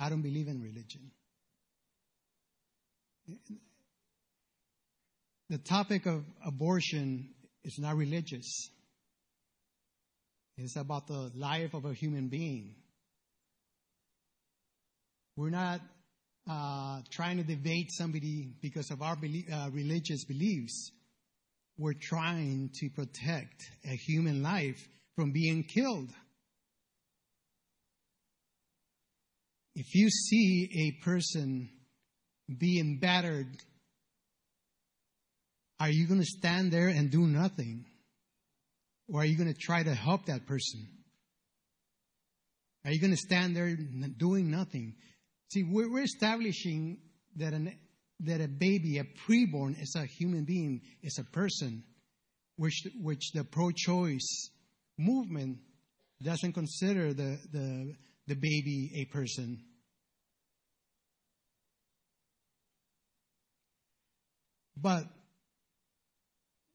I 0.00 0.08
don't 0.08 0.22
believe 0.22 0.48
in 0.48 0.62
religion. 0.62 1.10
The 5.50 5.58
topic 5.58 6.06
of 6.06 6.24
abortion 6.44 7.28
is 7.64 7.78
not 7.78 7.96
religious. 7.96 8.70
It's 10.56 10.76
about 10.76 11.06
the 11.06 11.30
life 11.34 11.74
of 11.74 11.84
a 11.84 11.92
human 11.92 12.28
being. 12.28 12.74
We're 15.36 15.50
not 15.50 15.80
trying 16.46 17.36
to 17.36 17.44
debate 17.44 17.90
somebody 17.92 18.52
because 18.60 18.90
of 18.90 19.02
our 19.02 19.16
uh, 19.16 19.70
religious 19.70 20.24
beliefs. 20.24 20.92
We're 21.78 21.94
trying 22.00 22.70
to 22.74 22.90
protect 22.90 23.62
a 23.84 23.96
human 23.96 24.42
life 24.42 24.78
from 25.16 25.32
being 25.32 25.64
killed. 25.64 26.10
If 29.74 29.94
you 29.94 30.10
see 30.10 30.68
a 30.88 31.04
person 31.04 31.70
being 32.58 32.98
battered, 33.00 33.56
are 35.80 35.90
you 35.90 36.06
going 36.06 36.20
to 36.20 36.26
stand 36.26 36.72
there 36.72 36.88
and 36.88 37.10
do 37.10 37.26
nothing? 37.26 37.86
Or 39.08 39.22
are 39.22 39.24
you 39.24 39.36
going 39.36 39.52
to 39.52 39.58
try 39.58 39.82
to 39.82 39.94
help 39.94 40.26
that 40.26 40.46
person? 40.46 40.86
Are 42.84 42.90
you 42.90 43.00
going 43.00 43.12
to 43.12 43.16
stand 43.16 43.56
there 43.56 43.76
doing 44.18 44.50
nothing? 44.50 44.94
See, 45.52 45.64
we're, 45.64 46.02
establishing 46.02 46.96
that, 47.36 47.52
an, 47.52 47.76
that 48.20 48.40
a 48.40 48.48
baby, 48.48 48.96
a 48.96 49.04
preborn, 49.04 49.78
is 49.78 49.94
a 49.96 50.06
human 50.06 50.44
being, 50.44 50.80
is 51.02 51.18
a 51.18 51.24
person, 51.24 51.84
which, 52.56 52.86
which 52.98 53.32
the 53.32 53.44
pro 53.44 53.70
choice 53.70 54.48
movement 54.98 55.58
doesn't 56.22 56.54
consider 56.54 57.12
the, 57.12 57.38
the, 57.52 57.94
the 58.28 58.34
baby 58.34 58.92
a 58.96 59.04
person. 59.12 59.62
But 64.74 65.04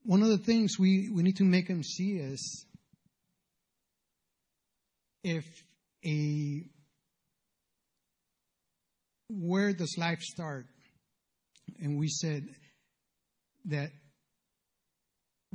one 0.04 0.22
of 0.22 0.30
the 0.30 0.38
things 0.38 0.78
we, 0.78 1.10
we 1.12 1.24
need 1.24 1.38
to 1.38 1.46
make 1.46 1.68
them 1.68 1.82
see 1.82 2.18
is 2.18 2.68
if 5.24 5.46
a 6.06 6.77
where 9.30 9.74
does 9.74 9.96
life 9.98 10.22
start? 10.22 10.66
And 11.82 11.98
we 11.98 12.08
said 12.08 12.48
that 13.66 13.90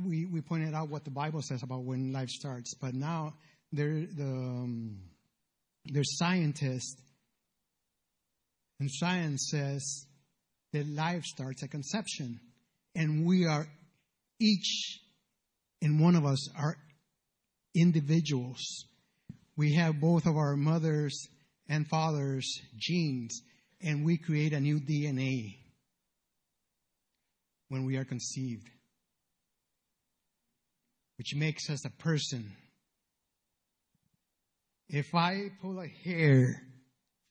we, 0.03 0.25
we 0.25 0.41
pointed 0.41 0.73
out 0.73 0.89
what 0.89 1.05
the 1.05 1.11
Bible 1.11 1.41
says 1.41 1.63
about 1.63 1.83
when 1.83 2.11
life 2.11 2.29
starts, 2.29 2.73
but 2.79 2.93
now 2.93 3.33
there, 3.71 4.05
the, 4.15 4.23
um, 4.23 4.99
there's 5.85 6.17
scientists, 6.17 6.95
and 8.79 8.89
science 8.91 9.49
says 9.51 10.05
that 10.73 10.87
life 10.87 11.23
starts 11.23 11.63
at 11.63 11.71
conception. 11.71 12.39
And 12.95 13.25
we 13.25 13.45
are, 13.45 13.65
each 14.39 14.99
and 15.81 15.99
one 15.99 16.15
of 16.15 16.25
us 16.25 16.49
are 16.55 16.75
individuals. 17.75 18.85
We 19.55 19.75
have 19.75 19.99
both 19.99 20.25
of 20.25 20.35
our 20.35 20.55
mothers 20.55 21.27
and 21.69 21.87
fathers' 21.87 22.59
genes 22.77 23.41
and 23.83 24.05
we 24.05 24.17
create 24.17 24.53
a 24.53 24.59
new 24.59 24.79
DNA 24.79 25.57
when 27.67 27.85
we 27.85 27.97
are 27.97 28.05
conceived, 28.05 28.69
which 31.17 31.35
makes 31.35 31.69
us 31.69 31.85
a 31.85 31.89
person. 32.01 32.55
if 34.89 35.15
I 35.15 35.49
pull 35.61 35.79
a 35.79 35.87
hair 35.87 36.61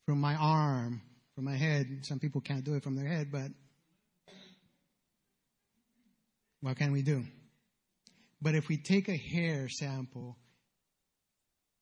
from 0.05 0.21
my 0.21 0.35
arm, 0.35 1.01
from 1.35 1.45
my 1.45 1.57
head, 1.57 1.87
some 2.03 2.19
people 2.19 2.41
can't 2.41 2.65
do 2.65 2.75
it 2.75 2.83
from 2.83 2.97
their 2.97 3.07
head, 3.07 3.31
but 3.31 3.51
what 6.61 6.77
can 6.77 6.93
we 6.93 7.03
do? 7.03 7.25
But 8.41 8.57
if 8.57 8.69
we 8.69 8.77
take 8.77 9.09
a 9.09 9.17
hair 9.17 9.69
sample 9.69 10.37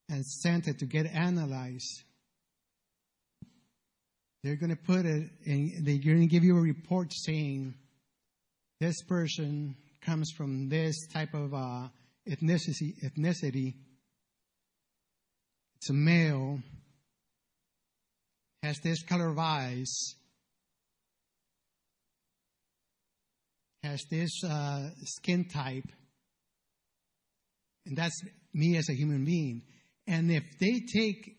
and 0.09 0.25
send 0.27 0.69
it 0.69 0.81
to 0.81 0.87
get 0.87 1.07
analyzed, 1.07 2.03
they're 4.43 4.57
going 4.57 4.71
to 4.71 4.77
put 4.77 5.05
it 5.05 5.31
and 5.45 5.87
they're 5.87 5.99
going 5.99 6.21
to 6.21 6.27
give 6.27 6.45
you 6.45 6.57
a 6.57 6.61
report 6.61 7.13
saying 7.13 7.75
this 8.81 9.03
person 9.03 9.77
comes 10.01 10.31
from 10.37 10.69
this 10.69 10.97
type 11.13 11.35
of 11.35 11.53
uh, 11.53 11.89
ethnicity, 12.29 12.95
ethnicity. 13.05 13.75
It's 15.77 15.91
a 15.91 15.95
male, 15.95 16.61
has 18.63 18.79
this 18.83 19.03
color 19.03 19.29
of 19.29 19.39
eyes, 19.39 20.15
has 23.83 24.03
this 24.11 24.43
uh, 24.45 24.91
skin 25.05 25.47
type, 25.47 25.89
and 27.87 27.97
that's 27.97 28.23
me 28.55 28.77
as 28.77 28.89
a 28.89 28.95
human 28.95 29.25
being. 29.25 29.63
And 30.07 30.31
if 30.31 30.45
they 30.59 30.81
take 30.93 31.37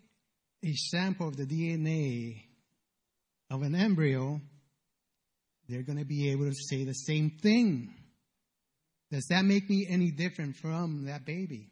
a 0.64 0.74
sample 0.74 1.28
of 1.28 1.38
the 1.38 1.46
DNA 1.46 2.51
of 3.52 3.62
an 3.64 3.76
embryo, 3.76 4.40
they're 5.68 5.84
going 5.84 6.00
to 6.00 6.06
be 6.06 6.32
able 6.32 6.46
to 6.46 6.56
say 6.56 6.86
the 6.86 6.94
same 6.94 7.32
thing. 7.42 7.94
Does 9.12 9.26
that 9.30 9.44
make 9.44 9.70
me 9.70 9.86
any 9.90 10.10
different 10.10 10.56
from 10.56 11.06
that 11.08 11.26
baby? 11.26 11.68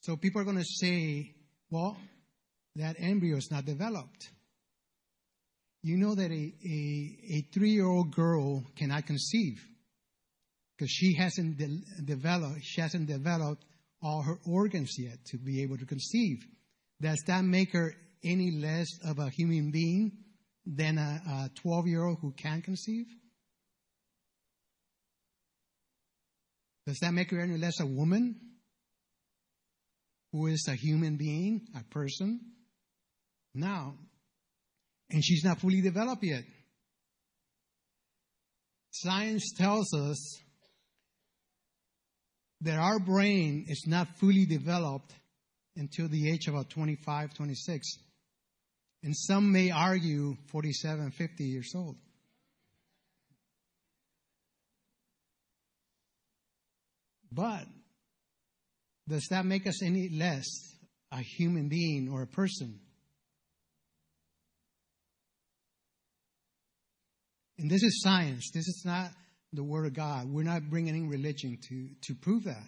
So 0.00 0.16
people 0.16 0.40
are 0.40 0.44
going 0.44 0.56
to 0.56 0.64
say, 0.64 1.34
well, 1.70 1.98
that 2.76 2.96
embryo 2.98 3.36
is 3.36 3.50
not 3.50 3.66
developed. 3.66 4.30
You 5.82 5.98
know 5.98 6.14
that 6.14 6.30
a, 6.30 6.52
a, 6.64 7.36
a 7.36 7.40
three 7.52 7.72
year 7.72 7.86
old 7.86 8.14
girl 8.14 8.64
cannot 8.76 9.06
conceive 9.06 9.60
because 10.76 10.90
she 10.90 11.14
hasn't 11.14 11.58
de- 11.58 11.82
developed, 12.04 12.60
she 12.62 12.80
hasn't 12.80 13.06
developed 13.06 13.64
all 14.02 14.22
her 14.22 14.38
organs 14.46 14.94
yet 14.98 15.18
to 15.26 15.36
be 15.36 15.62
able 15.62 15.76
to 15.76 15.84
conceive. 15.84 16.38
Does 17.02 17.22
that 17.26 17.44
make 17.44 17.72
her 17.72 17.94
any 18.22 18.50
less 18.50 18.88
of 19.04 19.18
a 19.18 19.30
human 19.30 19.70
being 19.70 20.12
than 20.66 20.98
a 20.98 21.50
12 21.62 21.86
year 21.86 22.04
old 22.04 22.18
who 22.20 22.32
can 22.32 22.62
conceive? 22.62 23.06
Does 26.86 26.98
that 27.00 27.12
make 27.12 27.30
her 27.30 27.40
any 27.40 27.56
less 27.56 27.80
a 27.80 27.86
woman 27.86 28.36
who 30.32 30.46
is 30.46 30.66
a 30.68 30.74
human 30.74 31.16
being, 31.16 31.66
a 31.76 31.84
person? 31.84 32.40
Now, 33.54 33.94
and 35.10 35.24
she's 35.24 35.44
not 35.44 35.60
fully 35.60 35.80
developed 35.80 36.22
yet. 36.22 36.44
Science 38.92 39.52
tells 39.56 39.92
us 39.94 40.38
that 42.60 42.78
our 42.78 42.98
brain 42.98 43.64
is 43.68 43.84
not 43.86 44.08
fully 44.18 44.46
developed 44.46 45.14
until 45.76 46.08
the 46.08 46.30
age 46.30 46.46
of 46.48 46.54
about 46.54 46.70
25, 46.70 47.34
26. 47.34 47.88
And 49.02 49.16
some 49.16 49.50
may 49.52 49.70
argue 49.70 50.36
47, 50.50 51.10
50 51.12 51.44
years 51.44 51.72
old. 51.74 51.96
But 57.32 57.64
does 59.08 59.26
that 59.30 59.46
make 59.46 59.66
us 59.66 59.82
any 59.82 60.08
less 60.08 60.46
a 61.12 61.20
human 61.20 61.68
being 61.68 62.10
or 62.12 62.22
a 62.22 62.26
person? 62.26 62.80
And 67.58 67.70
this 67.70 67.82
is 67.82 68.02
science. 68.02 68.50
This 68.52 68.66
is 68.66 68.82
not 68.84 69.10
the 69.52 69.62
Word 69.62 69.86
of 69.86 69.94
God. 69.94 70.28
We're 70.30 70.44
not 70.44 70.70
bringing 70.70 70.94
in 70.94 71.08
religion 71.08 71.58
to, 71.68 71.88
to 72.06 72.14
prove 72.14 72.44
that. 72.44 72.66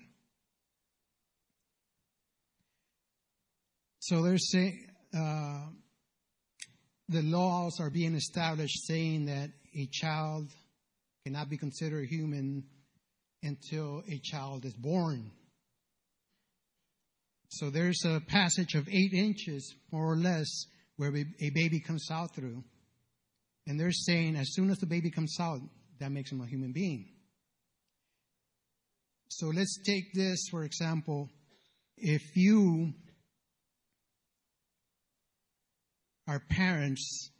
So 4.00 4.22
they're 4.22 4.36
saying 4.36 4.86
uh, 5.16 5.66
the 7.08 7.22
laws 7.22 7.78
are 7.80 7.90
being 7.90 8.14
established 8.14 8.86
saying 8.86 9.26
that 9.26 9.50
a 9.76 9.86
child 9.90 10.48
cannot 11.24 11.48
be 11.48 11.56
considered 11.56 12.08
human 12.08 12.64
until 13.42 14.02
a 14.08 14.18
child 14.22 14.64
is 14.64 14.74
born. 14.74 15.30
So 17.48 17.70
there's 17.70 18.02
a 18.06 18.20
passage 18.20 18.74
of 18.74 18.88
eight 18.88 19.12
inches, 19.12 19.74
more 19.90 20.12
or 20.12 20.16
less, 20.16 20.48
where 20.96 21.14
a 21.14 21.50
baby 21.50 21.80
comes 21.80 22.08
out 22.10 22.34
through. 22.34 22.64
And 23.66 23.78
they're 23.78 23.92
saying 23.92 24.36
as 24.36 24.54
soon 24.54 24.70
as 24.70 24.78
the 24.78 24.86
baby 24.86 25.10
comes 25.10 25.36
out, 25.38 25.60
that 26.00 26.10
makes 26.10 26.32
him 26.32 26.40
a 26.40 26.46
human 26.46 26.72
being. 26.72 27.08
So 29.28 29.48
let's 29.48 29.78
take 29.84 30.12
this, 30.14 30.48
for 30.50 30.64
example. 30.64 31.28
If 31.96 32.36
you 32.36 32.94
are 36.32 36.40
parents 36.48 37.30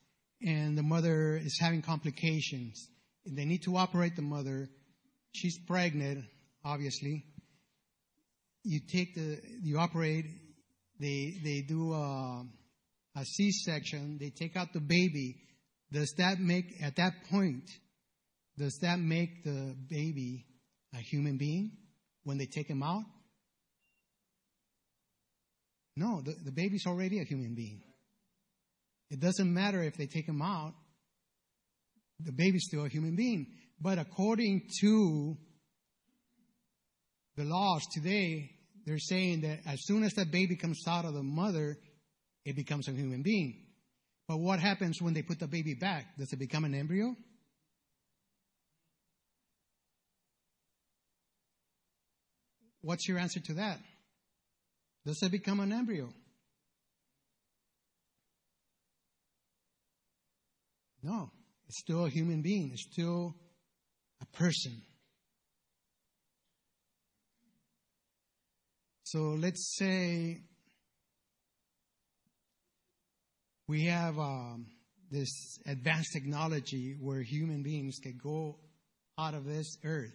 and 0.43 0.77
the 0.77 0.83
mother 0.83 1.37
is 1.37 1.59
having 1.59 1.81
complications, 1.81 2.89
they 3.25 3.45
need 3.45 3.63
to 3.63 3.77
operate 3.77 4.17
the 4.17 4.23
mother, 4.23 4.69
she's 5.33 5.59
pregnant, 5.67 6.25
obviously. 6.65 7.25
You 8.65 8.81
take 8.81 9.15
the, 9.15 9.41
you 9.63 9.79
operate, 9.79 10.27
they, 11.01 11.35
they 11.43 11.63
do 11.63 11.95
a, 11.95 12.45
a 13.17 13.25
C-section, 13.25 14.19
they 14.21 14.31
take 14.31 14.57
out 14.57 14.73
the 14.75 14.81
baby. 14.81 15.37
Does 15.91 16.13
that 16.19 16.39
make, 16.39 16.83
at 16.83 16.97
that 16.97 17.13
point, 17.31 17.65
does 18.59 18.79
that 18.83 18.99
make 18.99 19.43
the 19.45 19.75
baby 19.89 20.45
a 20.93 20.99
human 20.99 21.39
being 21.39 21.73
when 22.25 22.37
they 22.37 22.47
take 22.47 22.69
him 22.69 22.83
out? 22.83 23.05
No, 25.97 26.21
the, 26.23 26.35
the 26.45 26.53
baby's 26.53 26.87
already 26.87 27.21
a 27.21 27.25
human 27.25 27.55
being. 27.55 27.81
It 29.13 29.21
doesn't 29.21 29.53
matter 29.53 29.83
if 29.83 29.99
they 29.99 30.07
take 30.07 30.27
him 30.27 30.41
out, 30.41 30.73
the 32.19 32.33
baby's 32.33 32.65
still 32.67 32.87
a 32.87 32.89
human 32.89 33.15
being. 33.15 33.47
But 33.79 33.99
according 33.99 34.63
to 34.81 35.37
the 37.37 37.45
laws 37.45 37.83
today, 37.93 38.53
they're 38.87 38.99
saying 38.99 39.43
that 39.43 39.59
as 39.67 39.85
soon 39.85 40.03
as 40.03 40.15
that 40.15 40.33
baby 40.33 40.57
comes 40.57 40.83
out 40.89 41.05
of 41.05 41.13
the 41.13 41.23
mother, 41.23 41.77
it 42.47 42.57
becomes 42.57 42.89
a 42.89 42.93
human 42.93 43.23
being. 43.23 43.67
But 44.29 44.39
what 44.39 44.61
happens 44.61 45.03
when 45.03 45.13
they 45.13 45.21
put 45.21 45.41
the 45.41 45.47
baby 45.47 45.75
back? 45.75 46.17
Does 46.17 46.33
it 46.33 46.39
become 46.39 46.65
an 46.65 46.75
embryo? 46.75 47.15
What's 52.81 53.07
your 53.07 53.19
answer 53.19 53.41
to 53.41 53.55
that? 53.55 53.79
Does 55.05 55.19
it 55.23 55.31
become 55.31 55.61
an 55.61 55.71
embryo? 55.71 56.09
No, 61.03 61.31
it's 61.69 61.81
still 61.81 62.05
a 62.05 62.11
human 62.11 62.43
being. 62.43 62.71
It's 62.73 62.87
still 62.93 63.35
a 64.21 64.27
person. 64.37 64.83
So 69.05 69.37
let's 69.39 69.75
say 69.77 70.43
we 73.69 73.87
have 73.87 74.19
um, 74.19 74.67
this 75.11 75.59
advanced 75.67 76.13
technology 76.13 76.97
where 77.01 77.23
human 77.23 77.63
beings 77.63 77.99
can 78.03 78.19
go 78.23 78.59
out 79.19 79.35
of 79.35 79.45
this 79.45 79.77
earth. 79.85 80.15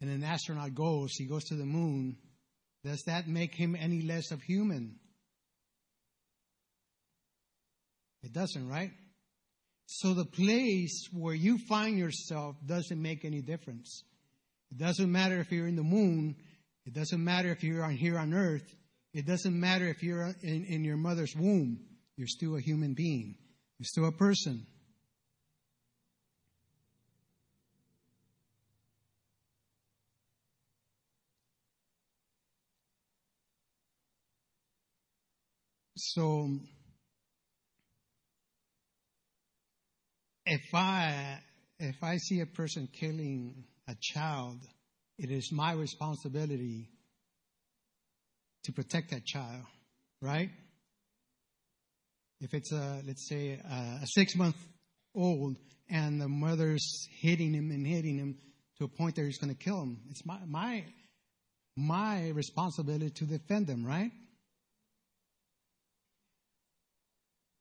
And 0.00 0.08
an 0.10 0.22
astronaut 0.22 0.74
goes, 0.74 1.12
he 1.12 1.26
goes 1.26 1.44
to 1.46 1.54
the 1.54 1.66
moon. 1.66 2.16
Does 2.84 3.02
that 3.06 3.28
make 3.28 3.54
him 3.54 3.76
any 3.78 4.02
less 4.02 4.30
of 4.30 4.40
human? 4.42 4.99
It 8.22 8.32
doesn't, 8.32 8.68
right? 8.68 8.90
So 9.86 10.14
the 10.14 10.24
place 10.24 11.08
where 11.12 11.34
you 11.34 11.58
find 11.68 11.98
yourself 11.98 12.56
doesn't 12.64 13.00
make 13.00 13.24
any 13.24 13.40
difference. 13.40 14.04
It 14.70 14.78
doesn't 14.78 15.10
matter 15.10 15.40
if 15.40 15.50
you're 15.50 15.66
in 15.66 15.76
the 15.76 15.82
moon. 15.82 16.36
It 16.86 16.94
doesn't 16.94 17.22
matter 17.22 17.50
if 17.50 17.64
you're 17.64 17.84
on 17.84 17.96
here 17.96 18.18
on 18.18 18.32
earth. 18.32 18.74
It 19.12 19.26
doesn't 19.26 19.58
matter 19.58 19.88
if 19.88 20.02
you're 20.02 20.32
in, 20.42 20.64
in 20.66 20.84
your 20.84 20.96
mother's 20.96 21.34
womb. 21.34 21.80
You're 22.16 22.28
still 22.28 22.56
a 22.56 22.60
human 22.60 22.94
being. 22.94 23.34
You're 23.78 23.86
still 23.86 24.06
a 24.06 24.12
person. 24.12 24.66
So, 35.96 36.48
if 40.50 40.74
I 40.74 41.38
if 41.78 42.02
I 42.02 42.16
see 42.16 42.40
a 42.40 42.46
person 42.46 42.88
killing 42.92 43.64
a 43.88 43.94
child, 44.00 44.58
it 45.16 45.30
is 45.30 45.50
my 45.52 45.72
responsibility 45.72 46.88
to 48.64 48.72
protect 48.72 49.12
that 49.12 49.24
child, 49.24 49.62
right? 50.20 50.50
If 52.40 52.52
it's 52.52 52.72
a, 52.72 53.00
let's 53.06 53.28
say, 53.28 53.60
a, 53.64 54.00
a 54.02 54.06
six 54.06 54.34
month 54.34 54.56
old 55.14 55.56
and 55.88 56.20
the 56.20 56.28
mother's 56.28 57.08
hitting 57.20 57.54
him 57.54 57.70
and 57.70 57.86
hitting 57.86 58.18
him 58.18 58.36
to 58.78 58.84
a 58.84 58.88
point 58.88 59.14
that 59.16 59.24
he's 59.24 59.38
going 59.38 59.54
to 59.54 59.64
kill 59.64 59.80
him, 59.80 60.00
it's 60.10 60.26
my, 60.26 60.38
my, 60.46 60.84
my 61.76 62.28
responsibility 62.30 63.10
to 63.10 63.24
defend 63.24 63.68
them, 63.68 63.86
right? 63.86 64.10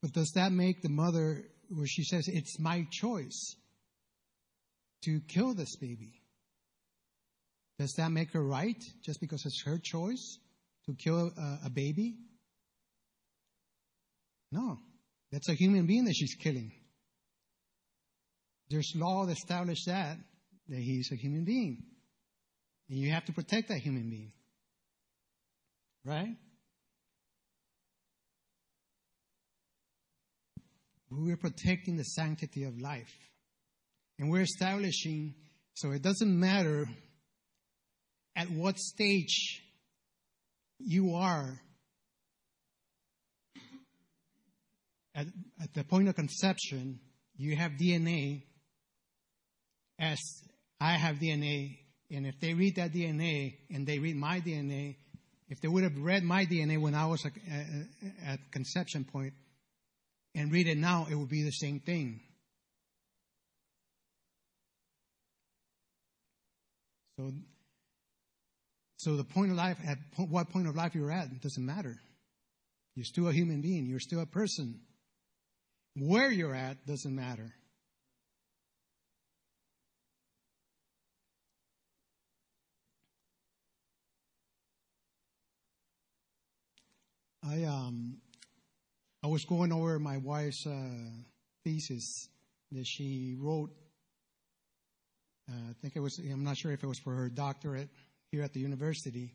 But 0.02 0.12
does 0.14 0.32
that 0.36 0.52
make 0.52 0.82
the 0.82 0.90
mother, 0.90 1.44
where 1.70 1.88
she 1.88 2.04
says, 2.04 2.28
it's 2.28 2.60
my 2.60 2.86
choice 2.92 3.56
to 5.04 5.20
kill 5.28 5.54
this 5.54 5.76
baby? 5.78 6.22
Does 7.78 7.94
that 7.94 8.12
make 8.12 8.34
her 8.34 8.44
right 8.44 8.82
just 9.04 9.22
because 9.22 9.46
it's 9.46 9.64
her 9.66 9.80
choice 9.82 10.38
to 10.86 10.94
kill 10.96 11.32
a, 11.38 11.68
a 11.68 11.70
baby? 11.70 12.18
No. 14.52 14.80
That's 15.32 15.48
a 15.48 15.54
human 15.54 15.86
being 15.86 16.06
that 16.06 16.16
she's 16.16 16.36
killing. 16.36 16.72
There's 18.70 18.92
law 18.96 19.26
that 19.26 19.38
establishes 19.38 19.86
that, 19.86 20.18
that 20.68 20.80
he's 20.80 21.12
a 21.12 21.16
human 21.16 21.46
being. 21.46 21.84
And 22.90 23.00
you 23.00 23.12
have 23.12 23.26
to 23.26 23.34
protect 23.34 23.70
that 23.70 23.80
human 23.80 24.10
being. 24.10 24.32
Right? 26.06 26.36
We're 31.12 31.38
protecting 31.38 31.98
the 31.98 32.04
sanctity 32.04 32.64
of 32.64 32.80
life. 32.80 33.14
And 34.20 34.30
we're 34.30 34.42
establishing, 34.42 35.34
so 35.74 35.92
it 35.92 36.02
doesn't 36.02 36.40
matter 36.40 36.88
at 38.36 38.50
what 38.50 38.78
stage 38.78 39.62
you 40.80 41.16
are 41.16 41.60
at, 45.20 45.28
at 45.62 45.74
the 45.74 45.84
point 45.84 46.08
of 46.08 46.16
conception, 46.16 47.00
you 47.36 47.56
have 47.56 47.74
DNA 47.74 48.44
as 50.00 50.20
I 50.80 50.94
have 50.94 51.18
DNA. 51.18 51.78
And 52.12 52.26
if 52.26 52.40
they 52.40 52.54
read 52.54 52.78
that 52.78 52.94
DNA 52.94 53.56
and 53.70 53.86
they 53.86 54.00
read 54.00 54.16
my 54.16 54.40
DNA, 54.40 54.96
if 55.50 55.60
they 55.62 55.68
would 55.68 55.84
have 55.84 55.98
read 55.98 56.24
my 56.24 56.46
DNA 56.46 56.80
when 56.80 56.96
I 56.96 57.06
was 57.08 57.26
at 58.26 58.40
conception 58.52 59.04
point 59.04 59.34
and 60.40 60.54
read 60.54 60.68
it 60.68 60.78
now, 60.78 61.06
it 61.12 61.16
would 61.16 61.28
be 61.28 61.44
the 61.44 61.52
same 61.52 61.82
thing. 61.82 62.22
So, 67.18 67.34
so 68.96 69.18
the 69.18 69.26
point 69.26 69.52
of 69.52 69.58
life, 69.58 69.78
at 69.86 69.98
what 70.16 70.50
point 70.50 70.70
of 70.70 70.78
life 70.78 70.96
you're 70.96 71.12
at, 71.12 71.42
doesn't 71.42 71.66
matter. 71.66 71.98
You're 72.96 73.04
still 73.04 73.28
a 73.28 73.34
human 73.34 73.60
being. 73.60 73.86
You're 73.86 74.00
still 74.00 74.22
a 74.22 74.26
person. 74.26 74.80
Where 75.98 76.32
you're 76.32 76.56
at 76.56 76.86
doesn't 76.86 77.14
matter. 77.14 77.54
I 87.44 87.64
um 87.64 88.22
I 89.24 89.28
was 89.28 89.44
going 89.46 89.72
over 89.72 90.00
my 90.00 90.18
wife's 90.18 90.66
uh, 90.66 90.72
thesis 91.64 92.30
that 92.72 92.86
she 92.86 93.36
wrote. 93.38 93.72
Uh, 95.50 95.72
I 95.72 95.74
think 95.82 95.96
it 95.96 96.00
was 96.00 96.20
I'm 96.20 96.44
not 96.44 96.58
sure 96.58 96.72
if 96.72 96.84
it 96.84 96.88
was 96.88 97.00
for 97.00 97.14
her 97.16 97.30
doctorate 97.30 97.90
here 98.32 98.44
at 98.44 98.54
the 98.54 98.60
university. 98.60 99.34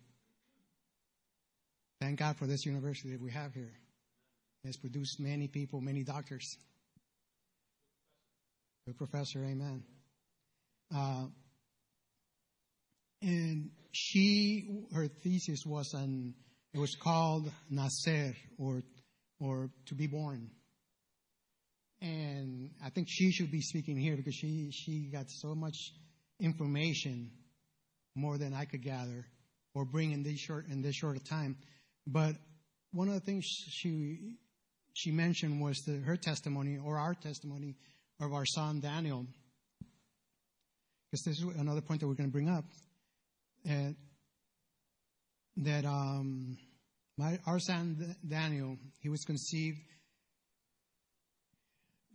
Thank 2.01 2.19
God 2.19 2.37
for 2.37 2.47
this 2.47 2.65
university 2.65 3.13
that 3.13 3.21
we 3.21 3.31
have 3.31 3.53
here. 3.53 3.73
It 4.63 4.69
has 4.69 4.77
produced 4.77 5.21
many 5.21 5.49
people, 5.49 5.81
many 5.81 6.03
doctors. 6.03 6.57
Good 8.87 8.97
professor, 8.97 9.41
amen. 9.45 9.83
Uh, 10.95 11.27
and 13.23 13.71
she, 13.93 14.85
her 14.95 15.09
thesis 15.09 15.65
was 15.67 15.95
on 15.95 16.35
it 16.75 16.81
was 16.81 16.97
called 16.97 17.53
Nacer, 17.73 18.35
or, 18.59 18.83
or 19.45 19.71
to 19.87 19.95
be 19.95 20.07
born. 20.07 20.51
And 22.01 22.71
I 22.85 22.91
think 22.91 23.09
she 23.11 23.31
should 23.31 23.51
be 23.51 23.61
speaking 23.61 23.97
here 23.97 24.17
because 24.17 24.35
she, 24.35 24.71
she 24.73 25.11
got 25.13 25.27
so 25.29 25.55
much 25.55 25.77
information, 26.41 27.31
more 28.15 28.39
than 28.39 28.55
I 28.55 28.65
could 28.65 28.83
gather 28.83 29.27
or 29.75 29.85
bring 29.85 30.13
in 30.13 30.23
this 30.23 30.39
short, 30.39 30.67
in 30.69 30.83
this 30.83 30.95
short 30.95 31.17
of 31.17 31.29
time. 31.29 31.57
But 32.07 32.37
one 32.93 33.09
of 33.09 33.15
the 33.15 33.21
things 33.21 33.45
she, 33.45 34.37
she 34.95 35.11
mentioned 35.11 35.61
was 35.61 35.79
the, 35.87 35.99
her 35.99 36.17
testimony 36.17 36.79
or 36.79 36.99
our 36.99 37.15
testimony 37.15 37.77
of 38.21 38.33
our 38.33 38.47
son 38.47 38.81
Daniel. 38.81 39.27
Because 41.11 41.25
this 41.25 41.39
is 41.39 41.45
another 41.59 41.81
point 41.81 42.01
that 42.01 42.09
we're 42.09 42.15
going 42.15 42.31
to 42.31 42.33
bring 42.33 42.49
up. 42.49 42.65
Uh, 43.69 43.93
that 45.57 45.85
um, 45.85 46.59
my, 47.17 47.39
our 47.47 47.59
son 47.59 48.17
Daniel, 48.27 48.77
he 49.01 49.09
was 49.09 49.25
conceived. 49.25 49.79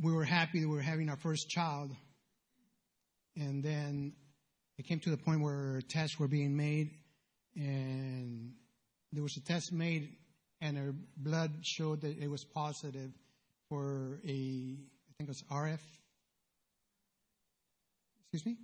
We 0.02 0.12
were 0.12 0.26
happy 0.26 0.62
that 0.62 0.68
we 0.68 0.76
were 0.76 0.82
having 0.82 1.10
our 1.10 1.18
first 1.18 1.50
child. 1.50 1.92
And 3.36 3.64
then 3.64 4.14
it 4.78 4.88
came 4.88 5.00
to 5.02 5.10
the 5.10 5.18
point 5.18 5.42
where 5.42 5.82
tests 5.88 6.20
were 6.20 6.28
being 6.28 6.56
made, 6.56 6.92
and 7.56 8.54
there 9.12 9.24
was 9.24 9.38
a 9.38 9.42
test 9.42 9.72
made, 9.72 10.16
and 10.62 10.78
her 10.78 10.94
blood 11.18 11.52
showed 11.62 12.02
that 12.02 12.18
it 12.18 12.30
was 12.30 12.44
positive 12.44 13.12
for 13.70 14.20
a, 14.26 14.30
I 14.30 15.12
think 15.18 15.22
it 15.22 15.28
was 15.28 15.44
RF. 15.52 15.80
Excuse 18.32 18.46
me? 18.46 18.58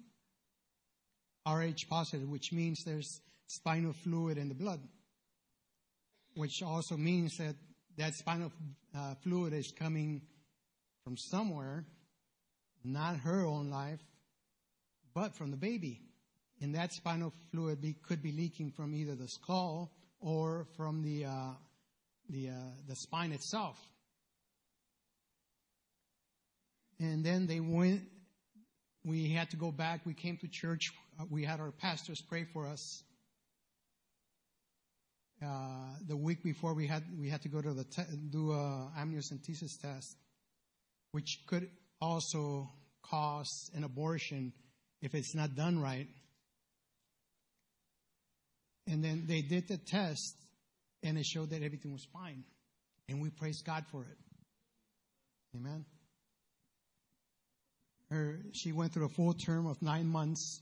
RH 1.47 1.87
positive, 1.89 2.29
which 2.29 2.51
means 2.51 2.83
there's 2.83 3.21
spinal 3.47 3.93
fluid 3.93 4.37
in 4.37 4.49
the 4.49 4.55
blood, 4.55 4.79
which 6.35 6.61
also 6.61 6.97
means 6.97 7.37
that 7.37 7.55
that 7.97 8.13
spinal 8.13 8.51
uh, 8.95 9.15
fluid 9.23 9.53
is 9.53 9.71
coming 9.71 10.21
from 11.03 11.17
somewhere, 11.17 11.85
not 12.83 13.17
her 13.17 13.45
own 13.45 13.69
life, 13.69 14.01
but 15.13 15.33
from 15.35 15.51
the 15.51 15.57
baby. 15.57 16.01
And 16.61 16.75
that 16.75 16.93
spinal 16.93 17.33
fluid 17.51 17.81
be, 17.81 17.95
could 18.07 18.21
be 18.21 18.31
leaking 18.31 18.71
from 18.71 18.93
either 18.93 19.15
the 19.15 19.27
skull 19.27 19.91
or 20.19 20.65
from 20.77 21.03
the 21.03 21.25
uh, 21.25 21.51
the 22.29 22.49
uh, 22.49 22.53
the 22.87 22.95
spine 22.95 23.31
itself. 23.31 23.77
And 26.99 27.25
then 27.25 27.47
they 27.47 27.59
went. 27.59 28.03
We 29.03 29.29
had 29.29 29.51
to 29.51 29.57
go 29.57 29.71
back. 29.71 30.05
We 30.05 30.13
came 30.13 30.37
to 30.37 30.47
church. 30.47 30.91
We 31.29 31.43
had 31.43 31.59
our 31.59 31.71
pastors 31.71 32.21
pray 32.21 32.45
for 32.51 32.67
us 32.67 33.03
uh, 35.43 35.95
the 36.07 36.15
week 36.15 36.43
before 36.43 36.73
we 36.73 36.87
had 36.87 37.03
we 37.19 37.29
had 37.29 37.41
to 37.41 37.49
go 37.49 37.61
to 37.61 37.73
the 37.73 37.83
te- 37.83 38.03
do 38.29 38.51
a 38.51 38.91
amniocentesis 38.97 39.79
test, 39.81 40.15
which 41.11 41.39
could 41.47 41.69
also 41.99 42.69
cause 43.03 43.69
an 43.75 43.83
abortion 43.83 44.53
if 45.01 45.13
it's 45.13 45.35
not 45.35 45.55
done 45.55 45.81
right. 45.81 46.07
And 48.87 49.03
then 49.03 49.25
they 49.27 49.41
did 49.41 49.67
the 49.67 49.77
test, 49.77 50.35
and 51.03 51.17
it 51.17 51.25
showed 51.25 51.49
that 51.49 51.63
everything 51.63 51.91
was 51.91 52.05
fine, 52.13 52.43
and 53.09 53.21
we 53.21 53.29
praise 53.29 53.61
God 53.61 53.83
for 53.91 54.03
it. 54.03 54.17
Amen. 55.55 55.85
Her, 58.09 58.39
she 58.53 58.71
went 58.71 58.93
through 58.93 59.05
a 59.05 59.09
full 59.09 59.33
term 59.33 59.65
of 59.65 59.81
nine 59.81 60.07
months, 60.07 60.61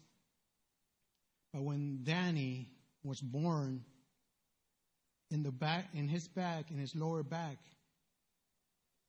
but 1.53 1.61
when 1.61 1.99
Danny 2.03 2.69
was 3.03 3.19
born, 3.19 3.83
in 5.33 5.41
the 5.41 5.51
back, 5.51 5.87
in 5.95 6.07
his 6.07 6.27
back, 6.27 6.69
in 6.69 6.77
his 6.77 6.95
lower 6.95 7.23
back, 7.23 7.57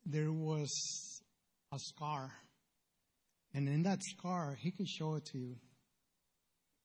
there 0.07 0.33
was 0.33 0.71
a 1.71 1.79
scar. 1.79 2.33
And 3.53 3.69
in 3.69 3.83
that 3.83 4.03
scar, 4.03 4.57
he 4.59 4.71
could 4.71 4.89
show 4.89 5.17
it 5.17 5.27
to 5.27 5.39
you. 5.39 5.57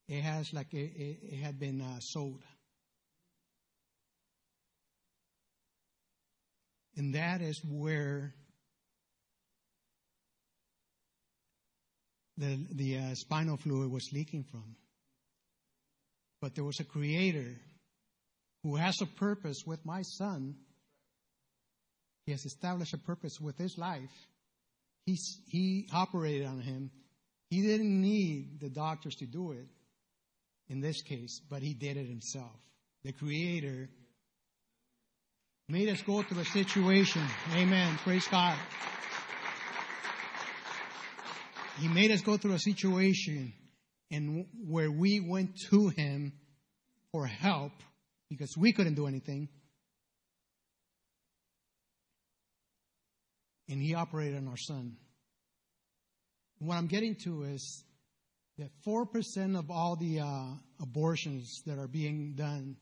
It 0.10 0.24
has 0.24 0.52
like 0.52 0.74
it, 0.74 0.92
it, 0.94 1.20
it 1.32 1.38
had 1.42 1.58
been 1.58 1.80
uh, 1.80 2.00
sewed. 2.02 2.44
And 6.98 7.16
that 7.16 7.40
is 7.42 7.62
where 7.66 8.34
the, 12.38 12.60
the 12.74 12.98
uh, 12.98 13.14
spinal 13.14 13.56
fluid 13.56 13.90
was 13.90 14.10
leaking 14.12 14.44
from. 14.44 14.76
But 16.42 16.56
there 16.56 16.66
was 16.66 16.82
a 16.82 16.86
creator 16.86 17.56
who 18.64 18.76
has 18.76 18.96
a 19.02 19.06
purpose 19.06 19.64
with 19.66 19.86
my 19.86 20.02
son. 20.02 20.56
He 22.26 22.32
has 22.32 22.46
established 22.46 22.94
a 22.94 22.98
purpose 22.98 23.40
with 23.40 23.58
his 23.58 23.78
life. 23.78 24.12
He's, 25.06 25.40
he 25.48 25.88
operated 25.94 26.46
on 26.46 26.62
him. 26.62 26.92
He 27.50 27.62
didn't 27.62 28.02
need 28.02 28.60
the 28.60 28.70
doctors 28.70 29.16
to 29.16 29.26
do 29.26 29.54
it 29.54 29.68
in 30.68 30.82
this 30.82 31.02
case, 31.02 31.42
but 31.50 31.64
he 31.64 31.74
did 31.74 31.98
it 31.98 32.08
himself. 32.08 32.56
The 33.04 33.14
Creator 33.14 33.90
made 35.68 35.90
us 35.90 36.02
go 36.04 36.22
through 36.22 36.42
a 36.42 36.46
situation. 36.46 37.24
Amen. 37.56 37.98
Praise 38.04 38.28
God. 38.28 38.58
He 41.80 41.88
made 41.88 42.12
us 42.12 42.22
go 42.22 42.38
through 42.38 42.54
a 42.54 42.60
situation 42.60 43.54
and 44.12 44.46
where 44.68 44.92
we 44.92 45.22
went 45.22 45.52
to 45.70 45.90
him 45.90 46.34
for 47.12 47.26
help 47.26 47.72
because 48.30 48.56
we 48.58 48.72
couldn't 48.72 48.96
do 48.96 49.08
anything. 49.08 49.50
And 53.68 53.82
he 53.82 53.94
operated 53.94 54.38
on 54.38 54.48
our 54.48 54.58
son. 54.58 54.98
What 56.60 56.76
I'm 56.76 56.88
getting 56.88 57.16
to 57.24 57.44
is 57.44 57.84
that 58.58 58.70
4% 58.86 59.58
of 59.58 59.72
all 59.72 59.96
the 59.96 60.20
uh, 60.20 60.54
abortions 60.82 61.62
that 61.66 61.78
are 61.80 61.88
being 61.88 62.34
done 62.36 62.76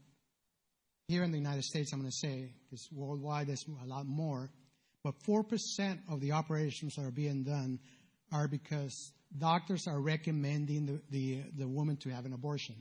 here 1.07 1.23
in 1.23 1.31
the 1.31 1.37
United 1.37 1.63
States, 1.63 1.93
I'm 1.93 1.99
going 1.99 2.11
to 2.11 2.17
say, 2.17 2.53
because 2.65 2.87
worldwide 2.91 3.47
there's 3.47 3.65
a 3.83 3.85
lot 3.85 4.05
more, 4.05 4.49
but 5.03 5.13
4% 5.25 5.99
of 6.09 6.19
the 6.19 6.31
operations 6.33 6.95
that 6.95 7.05
are 7.05 7.11
being 7.11 7.43
done 7.43 7.79
are 8.31 8.47
because 8.47 9.13
doctors 9.37 9.87
are 9.87 10.01
recommending 10.01 10.85
the, 10.85 11.01
the, 11.11 11.43
the 11.57 11.67
woman 11.67 11.97
to 11.97 12.09
have 12.09 12.25
an 12.25 12.33
abortion. 12.33 12.75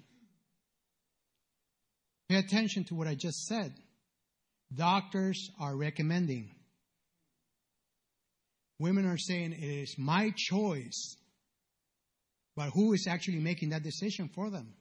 Pay 2.29 2.37
attention 2.37 2.85
to 2.85 2.95
what 2.95 3.07
I 3.07 3.15
just 3.15 3.47
said. 3.47 3.73
Doctors 4.75 5.51
are 5.61 5.77
recommending. 5.77 6.51
Women 8.79 9.07
are 9.07 9.19
saying 9.19 9.53
it 9.53 9.63
is 9.63 9.95
my 9.97 10.33
choice, 10.37 11.17
but 12.57 12.71
who 12.71 12.93
is 12.93 13.07
actually 13.09 13.39
making 13.39 13.71
that 13.71 13.83
decision 13.83 14.29
for 14.35 14.51
them? 14.51 14.75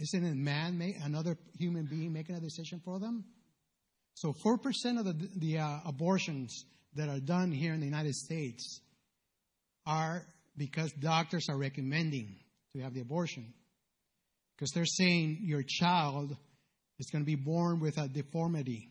Isn't 0.00 0.24
it 0.24 0.34
man, 0.34 0.80
another 1.02 1.36
human 1.58 1.86
being 1.86 2.12
making 2.12 2.36
a 2.36 2.40
decision 2.40 2.80
for 2.84 2.98
them? 2.98 3.24
So 4.14 4.32
4% 4.32 4.98
of 4.98 5.04
the, 5.04 5.28
the 5.36 5.58
uh, 5.58 5.78
abortions 5.84 6.64
that 6.94 7.08
are 7.08 7.20
done 7.20 7.52
here 7.52 7.74
in 7.74 7.80
the 7.80 7.86
United 7.86 8.14
States 8.14 8.80
are 9.86 10.26
because 10.56 10.92
doctors 10.92 11.48
are 11.48 11.56
recommending 11.56 12.36
to 12.74 12.82
have 12.82 12.94
the 12.94 13.00
abortion. 13.00 13.54
Because 14.58 14.72
they're 14.72 14.86
saying 14.86 15.38
your 15.42 15.62
child 15.62 16.36
is 16.98 17.10
going 17.10 17.22
to 17.22 17.26
be 17.26 17.36
born 17.36 17.78
with 17.78 17.96
a 17.96 18.08
deformity. 18.08 18.90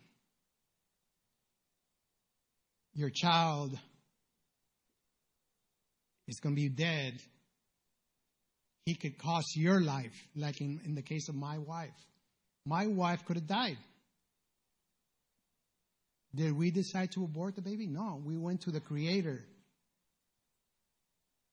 Your 2.94 3.10
child 3.10 3.78
is 6.26 6.40
going 6.40 6.54
to 6.56 6.60
be 6.60 6.70
dead. 6.70 7.20
He 8.86 8.94
could 8.94 9.18
cost 9.18 9.56
your 9.56 9.82
life, 9.82 10.14
like 10.34 10.62
in, 10.62 10.80
in 10.86 10.94
the 10.94 11.02
case 11.02 11.28
of 11.28 11.34
my 11.34 11.58
wife. 11.58 11.90
My 12.64 12.86
wife 12.86 13.26
could 13.26 13.36
have 13.36 13.46
died. 13.46 13.76
Did 16.34 16.56
we 16.56 16.70
decide 16.70 17.12
to 17.12 17.24
abort 17.24 17.56
the 17.56 17.62
baby? 17.62 17.86
No. 17.86 18.22
We 18.24 18.38
went 18.38 18.62
to 18.62 18.70
the 18.70 18.80
Creator. 18.80 19.44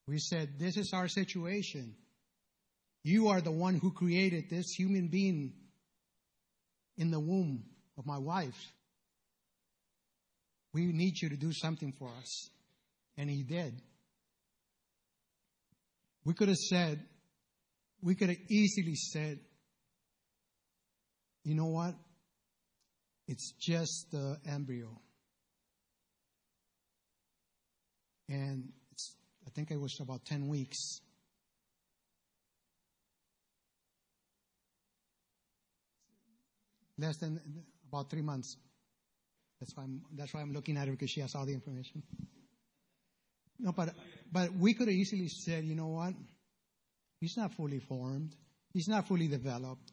We 0.08 0.18
said, 0.18 0.58
This 0.58 0.78
is 0.78 0.92
our 0.94 1.08
situation. 1.08 1.94
You 3.06 3.28
are 3.28 3.40
the 3.40 3.52
one 3.52 3.76
who 3.76 3.92
created 3.92 4.50
this 4.50 4.66
human 4.76 5.06
being 5.06 5.52
in 6.96 7.12
the 7.12 7.20
womb 7.20 7.62
of 7.96 8.04
my 8.04 8.18
wife. 8.18 8.72
We 10.74 10.86
need 10.86 11.14
you 11.22 11.28
to 11.28 11.36
do 11.36 11.52
something 11.52 11.92
for 11.92 12.08
us. 12.18 12.50
And 13.16 13.30
he 13.30 13.44
did. 13.44 13.80
We 16.24 16.34
could 16.34 16.48
have 16.48 16.56
said, 16.56 17.00
we 18.02 18.16
could 18.16 18.30
have 18.30 18.40
easily 18.50 18.96
said, 18.96 19.38
you 21.44 21.54
know 21.54 21.66
what? 21.66 21.94
It's 23.28 23.52
just 23.60 24.10
the 24.10 24.36
embryo. 24.50 24.88
And 28.28 28.72
I 29.46 29.50
think 29.50 29.70
it 29.70 29.80
was 29.80 29.96
about 30.00 30.24
10 30.24 30.48
weeks. 30.48 31.02
Less 36.98 37.16
than 37.18 37.40
about 37.88 38.10
three 38.10 38.22
months. 38.22 38.56
That's 39.60 39.76
why 39.76 39.84
I'm, 39.84 40.02
that's 40.14 40.34
why 40.34 40.40
I'm 40.40 40.52
looking 40.52 40.76
at 40.76 40.86
her 40.86 40.92
because 40.92 41.10
she 41.10 41.20
has 41.20 41.34
all 41.34 41.46
the 41.46 41.54
information. 41.54 42.02
No, 43.58 43.72
but, 43.72 43.94
but 44.30 44.52
we 44.54 44.74
could 44.74 44.88
have 44.88 44.96
easily 44.96 45.28
said, 45.28 45.64
you 45.64 45.74
know 45.74 45.86
what? 45.86 46.14
He's 47.20 47.36
not 47.36 47.54
fully 47.54 47.78
formed. 47.78 48.34
He's 48.72 48.88
not 48.88 49.08
fully 49.08 49.28
developed. 49.28 49.92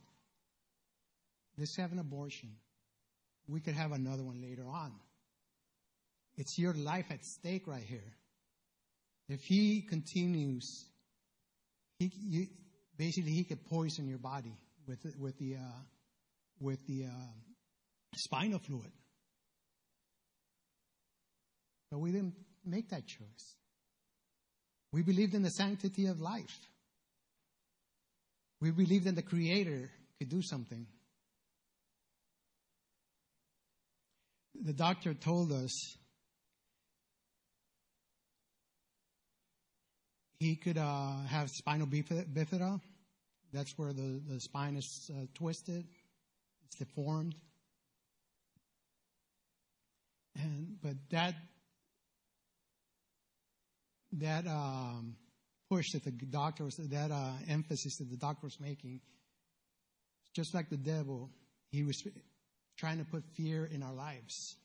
Let's 1.58 1.76
have 1.78 1.92
an 1.92 2.00
abortion. 2.00 2.50
We 3.48 3.62
could 3.62 3.76
have 3.76 3.92
another 3.92 4.24
one 4.24 4.42
later 4.42 4.68
on. 4.68 4.92
It's 6.36 6.58
your 6.58 6.74
life 6.74 7.06
at 7.12 7.24
stake 7.24 7.68
right 7.68 7.84
here. 7.84 8.14
If 9.30 9.44
he 9.44 9.82
continues, 9.82 10.86
he, 12.00 12.12
you, 12.16 12.48
basically 12.98 13.32
he 13.32 13.44
could 13.44 13.64
poison 13.66 14.08
your 14.08 14.18
body 14.18 14.54
with, 14.88 15.00
with 15.18 15.38
the, 15.38 15.56
uh, 15.56 15.82
with 16.64 16.86
the 16.88 17.06
uh, 17.06 17.32
spinal 18.16 18.60
fluid. 18.60 18.92
But 21.92 22.00
we 22.00 22.12
didn't 22.12 22.36
make 22.66 22.90
that 22.90 23.06
choice. 23.06 23.56
We 24.94 25.04
believed 25.04 25.34
in 25.34 25.44
the 25.44 25.50
sanctity 25.50 26.08
of 26.08 26.22
life. 26.22 26.58
We 28.62 28.72
believed 28.72 29.06
in 29.06 29.16
the 29.16 29.22
Creator 29.22 29.90
could 30.18 30.30
do 30.30 30.42
something. 30.42 30.88
The 34.64 34.74
doctor 34.74 35.14
told 35.14 35.52
us 35.52 35.98
he 40.40 40.56
could 40.56 40.78
uh, 40.78 41.24
have 41.28 41.50
spinal 41.50 41.88
bifida. 41.88 42.80
That's 43.52 43.74
where 43.78 43.92
the, 43.92 44.22
the 44.28 44.40
spine 44.40 44.78
is 44.78 45.12
uh, 45.14 45.26
twisted 45.34 45.86
it's 46.74 46.80
deformed. 46.80 47.36
And 50.36 50.78
but 50.82 50.96
that 51.12 51.36
that 54.14 54.48
um, 54.48 55.16
push 55.70 55.92
that 55.92 56.04
the 56.04 56.12
doctor 56.12 56.64
was 56.64 56.78
that 56.78 57.12
uh, 57.12 57.32
emphasis 57.48 57.98
that 57.98 58.10
the 58.10 58.18
doctor 58.18 58.48
was 58.48 58.60
making, 58.60 59.02
just 60.36 60.54
like 60.54 60.70
the 60.70 60.78
devil, 60.78 61.30
he 61.72 61.84
was 61.84 62.04
trying 62.78 62.98
to 62.98 63.06
put 63.06 63.24
fear 63.36 63.66
in 63.66 63.84
our 63.84 63.94
lives. 63.94 64.56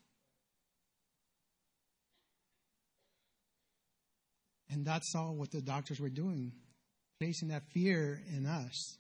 And 4.71 4.85
that's 4.85 5.15
all 5.15 5.35
what 5.35 5.51
the 5.51 5.63
doctors 5.63 5.99
were 5.99 6.11
doing, 6.11 6.53
placing 7.19 7.49
that 7.49 7.63
fear 7.73 8.23
in 8.35 8.45
us. 8.45 8.99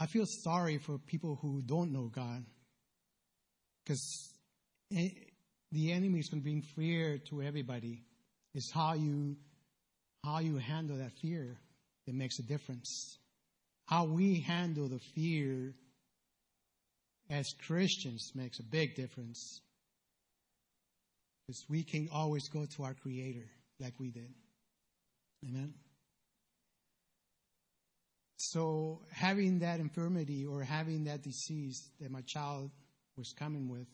I 0.00 0.06
feel 0.06 0.26
sorry 0.26 0.78
for 0.78 0.98
people 0.98 1.38
who 1.40 1.62
don't 1.62 1.92
know 1.92 2.10
God 2.14 2.44
because 3.84 4.32
the 4.90 5.92
enemy 5.92 6.20
is 6.20 6.28
going 6.28 6.40
to 6.40 6.44
bring 6.44 6.62
fear 6.62 7.18
to 7.30 7.42
everybody. 7.42 8.02
It's 8.54 8.70
how 8.72 8.94
you 8.94 9.36
how 10.24 10.38
you 10.38 10.56
handle 10.56 10.96
that 10.96 11.12
fear 11.20 11.56
that 12.06 12.14
makes 12.14 12.38
a 12.38 12.42
difference. 12.42 13.18
How 13.86 14.06
we 14.06 14.40
handle 14.40 14.88
the 14.88 15.00
fear 15.14 15.74
as 17.28 17.46
Christians 17.66 18.32
makes 18.34 18.58
a 18.58 18.62
big 18.62 18.94
difference. 18.94 19.60
Because 21.46 21.64
we 21.68 21.82
can 21.82 22.08
always 22.12 22.48
go 22.48 22.64
to 22.76 22.84
our 22.84 22.94
Creator 22.94 23.46
like 23.78 23.92
we 24.00 24.10
did. 24.10 24.32
Amen. 25.46 25.74
So 28.50 29.00
having 29.10 29.60
that 29.60 29.80
infirmity 29.80 30.44
or 30.44 30.62
having 30.62 31.04
that 31.04 31.22
disease 31.22 31.88
that 32.00 32.10
my 32.10 32.20
child 32.20 32.70
was 33.16 33.32
coming 33.32 33.70
with 33.70 33.86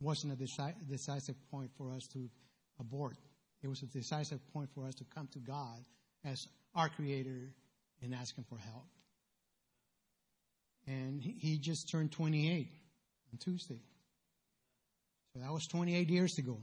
wasn't 0.00 0.32
a 0.32 0.36
deci- 0.36 0.74
decisive 0.88 1.34
point 1.50 1.70
for 1.76 1.90
us 1.92 2.06
to 2.08 2.30
abort. 2.78 3.16
It 3.62 3.68
was 3.68 3.82
a 3.82 3.86
decisive 3.86 4.38
point 4.52 4.70
for 4.74 4.86
us 4.86 4.94
to 4.96 5.04
come 5.04 5.28
to 5.32 5.40
God 5.40 5.84
as 6.24 6.46
our 6.74 6.88
creator 6.88 7.52
and 8.00 8.14
ask 8.14 8.36
him 8.36 8.44
for 8.48 8.58
help. 8.58 8.86
And 10.86 11.20
he 11.20 11.58
just 11.58 11.90
turned 11.90 12.12
28 12.12 12.68
on 13.32 13.38
Tuesday. 13.38 13.80
So 15.32 15.40
that 15.40 15.50
was 15.50 15.66
28 15.66 16.08
years 16.10 16.38
ago. 16.38 16.58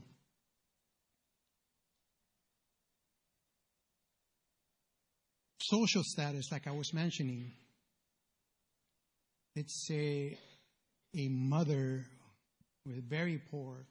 Social 5.68 6.02
status, 6.04 6.52
like 6.52 6.66
I 6.66 6.72
was 6.72 6.92
mentioning, 6.92 7.52
let's 9.56 9.86
say 9.86 10.38
a 11.16 11.28
mother 11.28 12.04
with 12.84 13.08
very 13.08 13.40
poor 13.50 13.86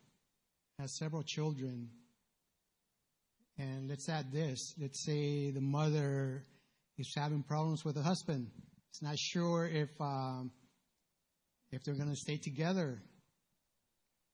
has 0.80 0.96
several 0.98 1.24
children, 1.24 1.90
and 3.58 3.90
let's 3.90 4.08
add 4.10 4.32
this. 4.32 4.74
Let's 4.80 5.04
say 5.06 5.52
the 5.52 5.62
mother 5.62 6.44
is 6.98 7.12
having 7.16 7.44
problems 7.44 7.84
with 7.84 7.96
the 7.96 8.04
husband. 8.04 8.48
It's 8.92 9.02
not 9.02 9.18
sure 9.18 9.68
if 9.68 9.90
um, 10.00 10.52
if 11.72 11.84
they're 11.84 11.96
going 11.96 12.10
to 12.10 12.16
stay 12.16 12.38
together. 12.38 13.02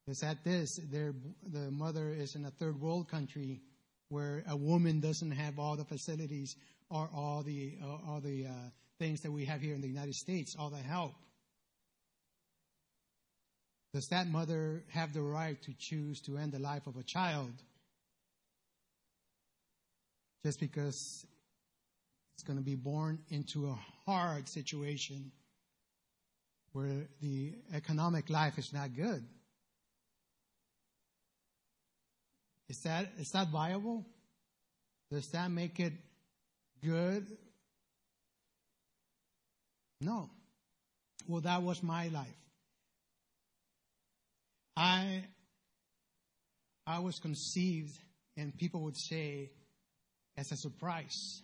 It's 0.07 0.23
at 0.23 0.43
this, 0.43 0.79
the 0.91 1.71
mother 1.71 2.09
is 2.09 2.35
in 2.35 2.43
a 2.45 2.51
third 2.51 2.81
world 2.81 3.09
country 3.09 3.61
where 4.09 4.43
a 4.49 4.57
woman 4.57 4.99
doesn't 4.99 5.31
have 5.31 5.59
all 5.59 5.77
the 5.77 5.85
facilities 5.85 6.55
or 6.89 7.09
all 7.15 7.43
the, 7.43 7.73
uh, 7.83 8.11
all 8.11 8.21
the 8.21 8.45
uh, 8.45 8.51
things 8.97 9.21
that 9.21 9.31
we 9.31 9.45
have 9.45 9.61
here 9.61 9.75
in 9.75 9.81
the 9.81 9.87
United 9.87 10.15
States, 10.15 10.55
all 10.57 10.69
the 10.69 10.77
help. 10.77 11.13
Does 13.93 14.07
that 14.09 14.27
mother 14.27 14.83
have 14.89 15.13
the 15.13 15.21
right 15.21 15.59
to 15.63 15.73
choose 15.77 16.21
to 16.21 16.37
end 16.37 16.51
the 16.51 16.59
life 16.59 16.85
of 16.85 16.95
a 16.97 17.03
child 17.03 17.51
just 20.45 20.59
because 20.59 21.25
it's 22.35 22.43
going 22.43 22.57
to 22.57 22.63
be 22.63 22.75
born 22.75 23.19
into 23.29 23.67
a 23.67 23.79
hard 24.05 24.47
situation 24.47 25.31
where 26.71 27.07
the 27.21 27.55
economic 27.73 28.29
life 28.29 28.57
is 28.57 28.71
not 28.71 28.95
good? 28.95 29.23
Is 32.69 32.79
that, 32.83 33.11
is 33.17 33.31
that 33.31 33.49
viable? 33.49 34.05
Does 35.11 35.27
that 35.31 35.49
make 35.49 35.79
it 35.79 35.93
good? 36.83 37.25
No. 40.01 40.29
Well, 41.27 41.41
that 41.41 41.61
was 41.61 41.83
my 41.83 42.07
life. 42.07 42.27
I, 44.75 45.23
I 46.87 46.99
was 46.99 47.19
conceived, 47.19 47.97
and 48.37 48.57
people 48.57 48.81
would 48.81 48.97
say, 48.97 49.51
as 50.37 50.51
a 50.51 50.55
surprise. 50.55 51.41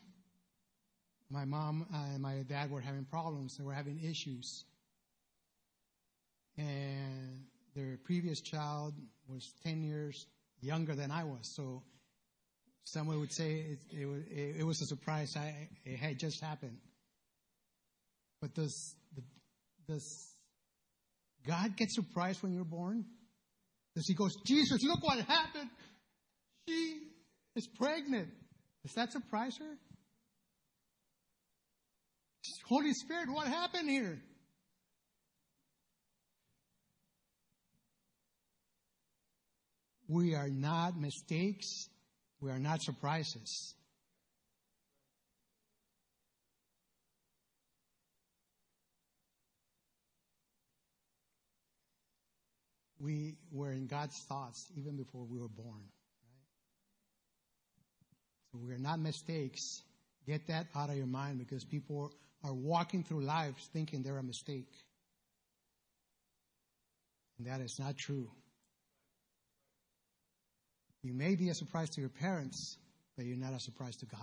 My 1.30 1.44
mom 1.44 1.86
and 1.94 2.22
my 2.22 2.44
dad 2.48 2.72
were 2.72 2.82
having 2.82 3.04
problems, 3.06 3.58
they 3.58 3.64
were 3.64 3.74
having 3.74 4.00
issues. 4.04 4.64
And 6.58 7.44
their 7.76 7.98
previous 8.06 8.40
child 8.40 8.94
was 9.28 9.52
10 9.66 9.84
years 9.84 10.28
younger 10.62 10.96
than 10.96 11.12
I 11.12 11.26
was. 11.26 11.54
So 11.56 11.84
someone 12.86 13.20
would 13.20 13.34
say 13.34 13.78
it, 13.92 14.66
was 14.66 14.82
a 14.82 14.86
surprise. 14.86 15.36
I, 15.36 15.68
it 15.84 15.98
had 15.98 16.18
just 16.18 16.42
happened. 16.42 16.78
But 18.42 18.54
does 18.54 18.96
God 21.48 21.76
get 21.76 21.92
surprised 21.92 22.42
when 22.42 22.54
you're 22.54 22.64
born? 22.64 23.06
Does 23.96 24.08
he 24.08 24.14
go, 24.14 24.28
Jesus, 24.46 24.84
look 24.84 25.04
what 25.04 25.20
happened? 25.20 25.70
She 26.68 27.00
is 27.56 27.68
pregnant. 27.68 28.30
Does 28.84 28.94
that 28.94 29.12
surprise 29.12 29.58
her? 29.58 29.78
Holy 32.68 32.94
Spirit, 32.94 33.30
what 33.32 33.48
happened 33.48 33.90
here? 33.90 34.22
We 40.08 40.36
are 40.36 40.50
not 40.50 41.00
mistakes. 41.00 41.88
We 42.46 42.52
are 42.52 42.60
not 42.60 42.84
surprises. 42.84 43.74
We 53.00 53.38
were 53.52 53.72
in 53.72 53.88
God's 53.88 54.16
thoughts 54.30 54.64
even 54.78 54.96
before 54.96 55.26
we 55.26 55.40
were 55.40 55.48
born. 55.48 55.74
Right? 55.74 56.46
So 58.52 58.60
we 58.64 58.74
are 58.74 58.78
not 58.78 59.00
mistakes. 59.00 59.82
Get 60.28 60.46
that 60.50 60.68
out 60.76 60.92
of 60.92 60.98
your 60.98 61.08
mind 61.08 61.40
because 61.40 61.64
people 61.64 62.14
are 62.44 62.54
walking 62.54 63.04
through 63.04 63.26
lives 63.26 63.68
thinking 63.74 64.04
they're 64.04 64.20
a 64.20 64.24
mistake. 64.24 64.70
And 67.40 67.48
that 67.48 67.62
is 67.62 67.80
not 67.80 67.98
true. 67.98 68.30
You 71.06 71.14
may 71.14 71.36
be 71.36 71.50
a 71.50 71.54
surprise 71.54 71.92
to 71.92 72.02
your 72.02 72.10
parents, 72.10 72.78
but 73.16 73.28
you're 73.28 73.38
not 73.38 73.54
a 73.54 73.60
surprise 73.60 73.96
to 73.98 74.08
God. 74.08 74.20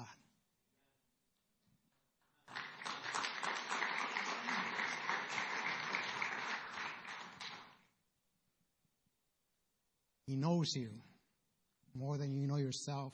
He 10.26 10.35
knows 10.35 10.74
you 10.74 10.89
more 11.95 12.18
than 12.18 12.35
you 12.35 12.49
know 12.49 12.57
yourself. 12.57 13.12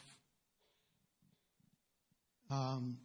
Um, 2.51 2.97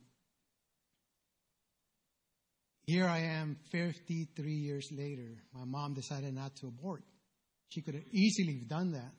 here 2.86 3.06
I 3.06 3.20
am 3.20 3.58
53 3.70 4.50
years 4.50 4.88
later. 4.94 5.44
My 5.54 5.66
mom 5.66 5.94
decided 5.94 6.34
not 6.34 6.56
to 6.62 6.68
abort. 6.68 7.04
She 7.68 7.82
could 7.82 7.96
have 7.96 8.08
easily 8.14 8.64
done 8.66 8.94
that. 8.94 9.12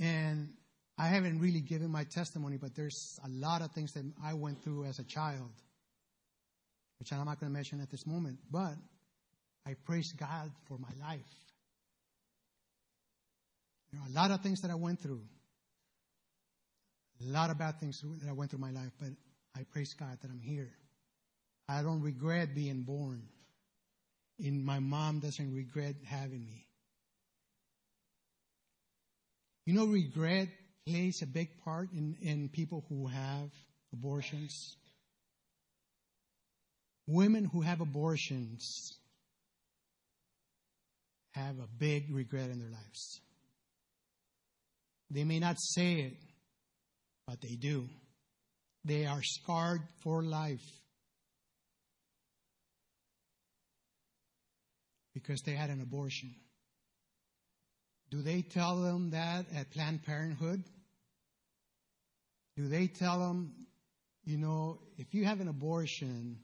And 0.00 0.50
I 0.96 1.08
haven't 1.08 1.40
really 1.40 1.60
given 1.60 1.90
my 1.90 2.04
testimony, 2.04 2.56
but 2.56 2.74
there's 2.74 3.18
a 3.24 3.28
lot 3.28 3.62
of 3.62 3.72
things 3.72 3.92
that 3.92 4.04
I 4.22 4.34
went 4.34 4.62
through 4.62 4.84
as 4.84 4.98
a 4.98 5.04
child, 5.04 5.50
which 6.98 7.12
I'm 7.12 7.24
not 7.24 7.40
going 7.40 7.50
to 7.50 7.54
mention 7.54 7.80
at 7.80 7.90
this 7.90 8.06
moment. 8.06 8.38
But 8.50 8.74
I 9.66 9.74
praise 9.84 10.12
God 10.12 10.50
for 10.66 10.78
my 10.78 10.88
life. 11.00 11.20
There 13.92 14.00
are 14.00 14.08
a 14.08 14.12
lot 14.12 14.30
of 14.30 14.42
things 14.42 14.60
that 14.62 14.70
I 14.70 14.74
went 14.74 15.00
through, 15.00 15.22
a 17.20 17.32
lot 17.32 17.50
of 17.50 17.58
bad 17.58 17.80
things 17.80 18.02
that 18.20 18.28
I 18.28 18.32
went 18.32 18.50
through 18.50 18.60
my 18.60 18.70
life, 18.70 18.92
but 19.00 19.08
I 19.56 19.64
praise 19.64 19.94
God 19.94 20.18
that 20.20 20.30
I'm 20.30 20.40
here. 20.40 20.70
I 21.68 21.82
don't 21.82 22.02
regret 22.02 22.54
being 22.54 22.82
born. 22.82 23.22
And 24.38 24.64
my 24.64 24.78
mom 24.78 25.18
doesn't 25.18 25.52
regret 25.54 25.96
having 26.04 26.44
me. 26.44 26.67
You 29.68 29.74
know, 29.74 29.84
regret 29.84 30.48
plays 30.86 31.20
a 31.20 31.26
big 31.26 31.50
part 31.62 31.92
in, 31.92 32.16
in 32.22 32.48
people 32.48 32.86
who 32.88 33.06
have 33.06 33.50
abortions. 33.92 34.78
Women 37.06 37.44
who 37.44 37.60
have 37.60 37.82
abortions 37.82 38.96
have 41.32 41.58
a 41.58 41.66
big 41.78 42.04
regret 42.10 42.48
in 42.48 42.60
their 42.60 42.70
lives. 42.70 43.20
They 45.10 45.24
may 45.24 45.38
not 45.38 45.56
say 45.60 45.96
it, 45.96 46.16
but 47.26 47.42
they 47.42 47.56
do. 47.56 47.90
They 48.86 49.04
are 49.04 49.22
scarred 49.22 49.82
for 50.02 50.22
life 50.22 50.64
because 55.12 55.42
they 55.42 55.52
had 55.52 55.68
an 55.68 55.82
abortion. 55.82 56.34
Do 58.10 58.22
they 58.22 58.42
tell 58.42 58.76
them 58.76 59.10
that 59.10 59.46
at 59.54 59.70
Planned 59.70 60.04
Parenthood? 60.04 60.64
Do 62.56 62.68
they 62.68 62.86
tell 62.86 63.18
them, 63.20 63.52
you 64.24 64.38
know, 64.38 64.80
if 64.96 65.14
you 65.14 65.24
have 65.24 65.40
an 65.40 65.48
abortion, 65.48 66.38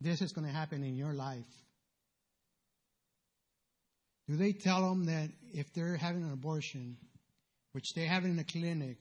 this 0.00 0.20
is 0.22 0.32
going 0.32 0.46
to 0.46 0.52
happen 0.52 0.84
in 0.84 0.96
your 0.96 1.12
life? 1.12 1.46
Do 4.28 4.36
they 4.36 4.52
tell 4.52 4.88
them 4.88 5.06
that 5.06 5.30
if 5.52 5.72
they're 5.74 5.96
having 5.96 6.22
an 6.22 6.32
abortion, 6.32 6.96
which 7.72 7.94
they 7.94 8.04
have 8.04 8.24
in 8.24 8.38
a 8.38 8.44
clinic 8.44 8.98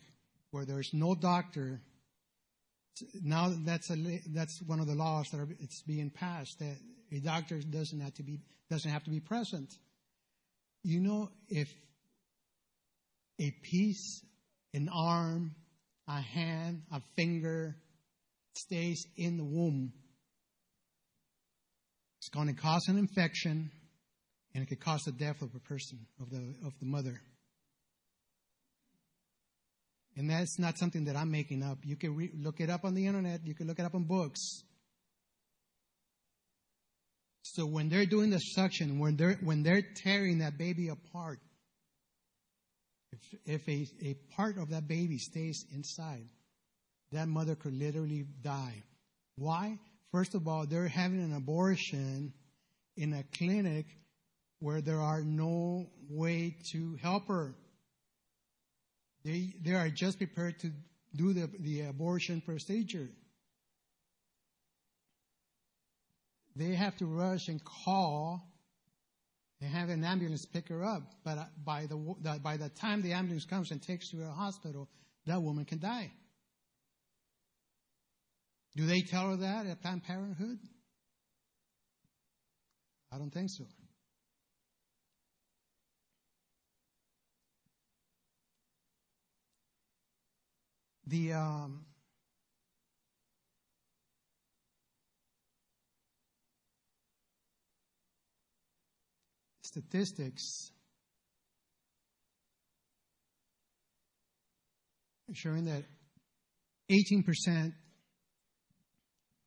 where 0.52 0.66
there's 0.66 0.92
no 0.94 1.14
doctor, 1.14 1.82
now 3.24 3.54
that's 3.64 3.92
a 3.92 4.22
that's 4.30 4.62
one 4.64 4.80
of 4.80 4.88
the 4.88 4.96
laws 4.96 5.30
that 5.30 5.40
are 5.40 5.48
it's 5.60 5.84
being 5.84 6.10
passed 6.10 6.58
that 6.60 6.76
a 7.12 7.20
doctor 7.20 7.60
doesn't 7.60 8.00
have 8.00 8.14
to 8.16 8.24
be 8.24 8.40
doesn't 8.72 8.90
have 8.90 9.04
to 9.04 9.12
be 9.12 9.20
present. 9.20 9.72
You 10.84 11.02
know, 11.02 11.30
if 11.48 11.68
a 13.40 13.52
piece, 13.64 14.22
an 14.74 14.90
arm, 14.94 15.56
a 16.08 16.22
hand, 16.22 16.84
a 16.92 17.02
finger 17.16 17.76
stays 18.56 19.06
in 19.18 19.38
the 19.38 19.44
womb, 19.44 19.94
it's 22.20 22.30
going 22.30 22.48
to 22.48 22.54
cause 22.54 22.88
an 22.88 22.98
infection 22.98 23.72
and 24.54 24.64
it 24.64 24.68
could 24.68 24.80
cause 24.80 25.02
the 25.04 25.12
death 25.12 25.42
of 25.42 25.50
a 25.56 25.60
person, 25.60 26.00
of 26.20 26.30
the, 26.30 26.56
of 26.66 26.74
the 26.80 26.86
mother. 26.86 27.22
And 30.18 30.30
that's 30.30 30.60
not 30.60 30.78
something 30.78 31.06
that 31.06 31.16
I'm 31.16 31.32
making 31.32 31.64
up. 31.64 31.78
You 31.84 31.96
can 31.96 32.16
re- 32.16 32.32
look 32.36 32.60
it 32.60 32.70
up 32.70 32.84
on 32.84 32.94
the 32.94 33.08
internet. 33.08 33.46
You 33.46 33.56
can 33.56 33.68
look 33.68 33.80
it 33.80 33.86
up 33.86 33.94
in 33.94 34.04
books. 34.04 34.64
So 37.42 37.66
when 37.66 37.90
they're 37.90 38.06
doing 38.06 38.30
the 38.30 38.40
suction, 38.40 39.00
when 39.00 39.16
they're, 39.16 39.38
when 39.42 39.64
they're 39.64 39.84
tearing 40.04 40.40
that 40.40 40.58
baby 40.58 40.90
apart, 40.90 41.40
if, 43.12 43.20
if 43.46 43.68
a, 43.68 43.88
a 44.08 44.14
part 44.36 44.58
of 44.58 44.70
that 44.70 44.88
baby 44.88 45.18
stays 45.18 45.66
inside, 45.74 46.28
that 47.12 47.28
mother 47.28 47.56
could 47.56 47.74
literally 47.74 48.26
die. 48.42 48.84
Why? 49.36 49.80
First 50.12 50.36
of 50.36 50.48
all, 50.48 50.66
they're 50.66 50.88
having 50.88 51.22
an 51.22 51.34
abortion 51.34 52.34
in 52.98 53.14
a 53.14 53.24
clinic 53.38 53.86
where 54.60 54.82
there 54.82 55.00
are 55.00 55.22
no 55.22 55.88
way 56.10 56.58
to 56.72 56.98
help 57.02 57.28
her. 57.28 57.56
They, 59.24 59.54
they 59.64 59.74
are 59.74 59.90
just 59.90 60.18
prepared 60.18 60.60
to 60.60 60.72
do 61.16 61.34
the, 61.34 61.50
the 61.60 61.82
abortion 61.82 62.42
procedure. 62.42 63.10
They 66.60 66.76
have 66.76 66.98
to 66.98 67.06
rush 67.06 67.48
and 67.48 67.62
call 67.64 68.44
and 69.62 69.72
have 69.72 69.88
an 69.88 70.04
ambulance 70.04 70.46
pick 70.46 70.68
her 70.68 70.84
up. 70.84 71.04
But 71.24 71.38
uh, 71.38 71.46
by 71.66 71.86
the, 71.86 71.96
by 72.44 72.58
the 72.58 72.70
time 72.70 73.02
the 73.02 73.14
ambulance 73.14 73.46
comes 73.46 73.72
and 73.72 73.82
takes 73.82 74.12
her 74.12 74.18
to 74.18 74.26
a 74.26 74.32
hospital, 74.32 74.90
that 75.26 75.42
woman 75.42 75.64
can 75.64 75.80
die. 75.80 76.12
Do 78.76 78.86
they 78.86 79.02
tell 79.02 79.30
her 79.30 79.38
that 79.38 79.68
at 79.68 79.82
Planned 79.82 80.04
Parenthood? 80.04 80.60
I 83.12 83.18
don't 83.18 83.32
think 83.32 83.50
so. 83.50 83.64
The 91.08 91.34
um, 91.34 91.86
statistics 99.70 100.72
showing 105.34 105.66
that 105.66 105.84
18% 106.92 107.72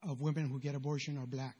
of 0.09 0.21
women 0.21 0.49
who 0.49 0.61
get 0.61 0.77
abortion 0.77 1.19
are 1.19 1.27
black. 1.27 1.57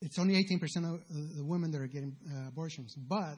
It's 0.00 0.16
only 0.18 0.34
18% 0.34 0.94
of 0.94 1.00
the 1.36 1.44
women 1.44 1.72
that 1.72 1.80
are 1.80 1.88
getting 1.88 2.16
uh, 2.30 2.48
abortions, 2.48 2.94
but 2.94 3.36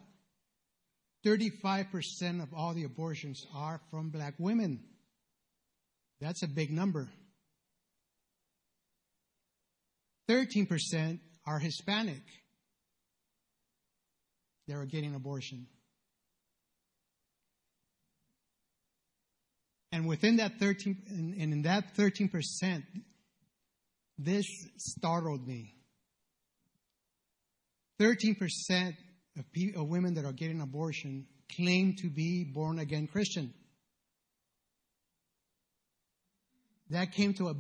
35% 1.25 2.43
of 2.43 2.53
all 2.55 2.75
the 2.75 2.85
abortions 2.85 3.47
are 3.55 3.81
from 3.91 4.11
black 4.11 4.35
women. 4.39 4.81
That's 6.21 6.43
a 6.43 6.49
big 6.49 6.71
number. 6.71 7.09
13% 10.29 11.21
are 11.49 11.59
Hispanic 11.59 12.23
they 14.69 14.75
are 14.75 14.85
getting 14.85 15.15
abortion. 15.15 15.67
And 19.91 20.07
within 20.07 20.37
that 20.37 20.59
13, 20.61 20.97
and 21.09 21.35
in 21.35 21.63
that 21.63 21.97
13%, 21.97 22.83
this 24.19 24.47
startled 24.77 25.49
me. 25.49 25.75
13% 27.99 28.95
of, 29.39 29.51
people, 29.53 29.83
of 29.83 29.89
women 29.89 30.15
that 30.15 30.27
are 30.27 30.33
getting 30.33 30.61
abortion 30.61 31.27
claim 31.57 31.97
to 32.03 32.11
be 32.11 32.45
born 32.45 32.79
again 32.79 33.07
Christian. 33.07 33.55
That 36.91 37.13
came 37.13 37.33
to 37.35 37.49
a, 37.49 37.55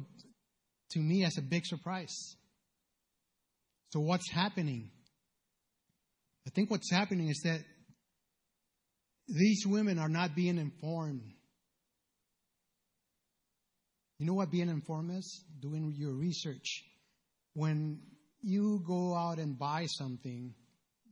to 0.90 0.98
me 0.98 1.24
as 1.24 1.38
a 1.38 1.42
big 1.42 1.64
surprise. 1.64 2.36
So 3.90 4.00
what's 4.00 4.30
happening? 4.30 4.90
I 6.46 6.50
think 6.50 6.70
what's 6.70 6.90
happening 6.90 7.28
is 7.28 7.40
that 7.44 7.60
these 9.28 9.66
women 9.66 9.98
are 9.98 10.08
not 10.08 10.34
being 10.34 10.58
informed. 10.58 11.22
You 14.18 14.26
know 14.26 14.34
what 14.34 14.50
being 14.50 14.68
informed 14.68 15.12
is? 15.16 15.44
Doing 15.60 15.94
your 15.96 16.12
research. 16.12 16.84
When 17.54 18.00
you 18.40 18.82
go 18.86 19.14
out 19.14 19.38
and 19.38 19.58
buy 19.58 19.86
something, 19.86 20.54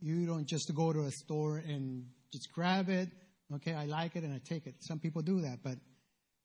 you 0.01 0.25
don't 0.25 0.47
just 0.47 0.73
go 0.75 0.91
to 0.93 1.01
a 1.01 1.11
store 1.11 1.57
and 1.57 2.05
just 2.33 2.51
grab 2.53 2.89
it. 2.89 3.09
Okay, 3.55 3.73
I 3.73 3.85
like 3.85 4.15
it 4.15 4.23
and 4.23 4.33
I 4.33 4.41
take 4.43 4.67
it. 4.67 4.75
Some 4.81 4.99
people 4.99 5.21
do 5.21 5.41
that, 5.41 5.59
but 5.63 5.75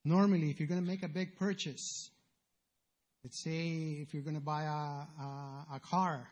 normally 0.04 0.50
if 0.50 0.60
you're 0.60 0.68
going 0.68 0.80
to 0.80 0.86
make 0.86 1.02
a 1.02 1.08
big 1.08 1.36
purchase, 1.36 2.10
let's 3.24 3.42
say 3.42 3.98
if 4.00 4.12
you're 4.12 4.22
going 4.22 4.36
to 4.36 4.40
buy 4.40 4.64
a, 4.64 5.22
a, 5.22 5.76
a 5.76 5.80
car, 5.80 6.28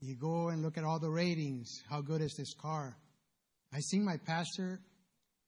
you 0.00 0.16
go 0.16 0.48
and 0.48 0.62
look 0.62 0.78
at 0.78 0.84
all 0.84 0.98
the 0.98 1.10
ratings. 1.10 1.82
How 1.88 2.00
good 2.00 2.22
is 2.22 2.34
this 2.36 2.54
car? 2.54 2.96
I 3.72 3.80
seen 3.80 4.04
my 4.04 4.16
pastor 4.26 4.80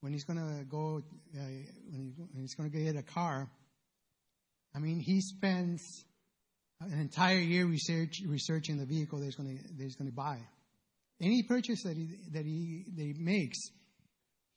when 0.00 0.12
he's 0.12 0.24
going 0.24 0.38
to 0.38 0.64
go, 0.64 1.02
uh, 1.34 1.40
when 1.40 2.40
he's 2.40 2.54
going 2.54 2.70
to 2.70 2.78
get 2.78 2.96
a 2.96 3.02
car. 3.02 3.48
I 4.74 4.78
mean, 4.78 5.00
he 5.00 5.20
spends 5.20 6.04
an 6.80 7.00
entire 7.00 7.38
year 7.38 7.66
research, 7.66 8.20
researching 8.26 8.78
the 8.78 8.86
vehicle 8.86 9.18
that 9.20 9.24
he's 9.26 9.36
going 9.36 9.56
to, 9.56 9.62
that 9.76 9.82
he's 9.82 9.96
going 9.96 10.10
to 10.10 10.14
buy. 10.14 10.38
Any 11.20 11.44
purchase 11.44 11.84
that 11.84 11.96
he, 11.96 12.08
that 12.32 12.44
he, 12.44 12.84
that 12.96 13.02
he 13.02 13.14
makes, 13.16 13.58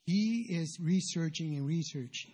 he 0.06 0.48
is 0.50 0.78
researching 0.82 1.56
and 1.56 1.66
researching. 1.66 2.34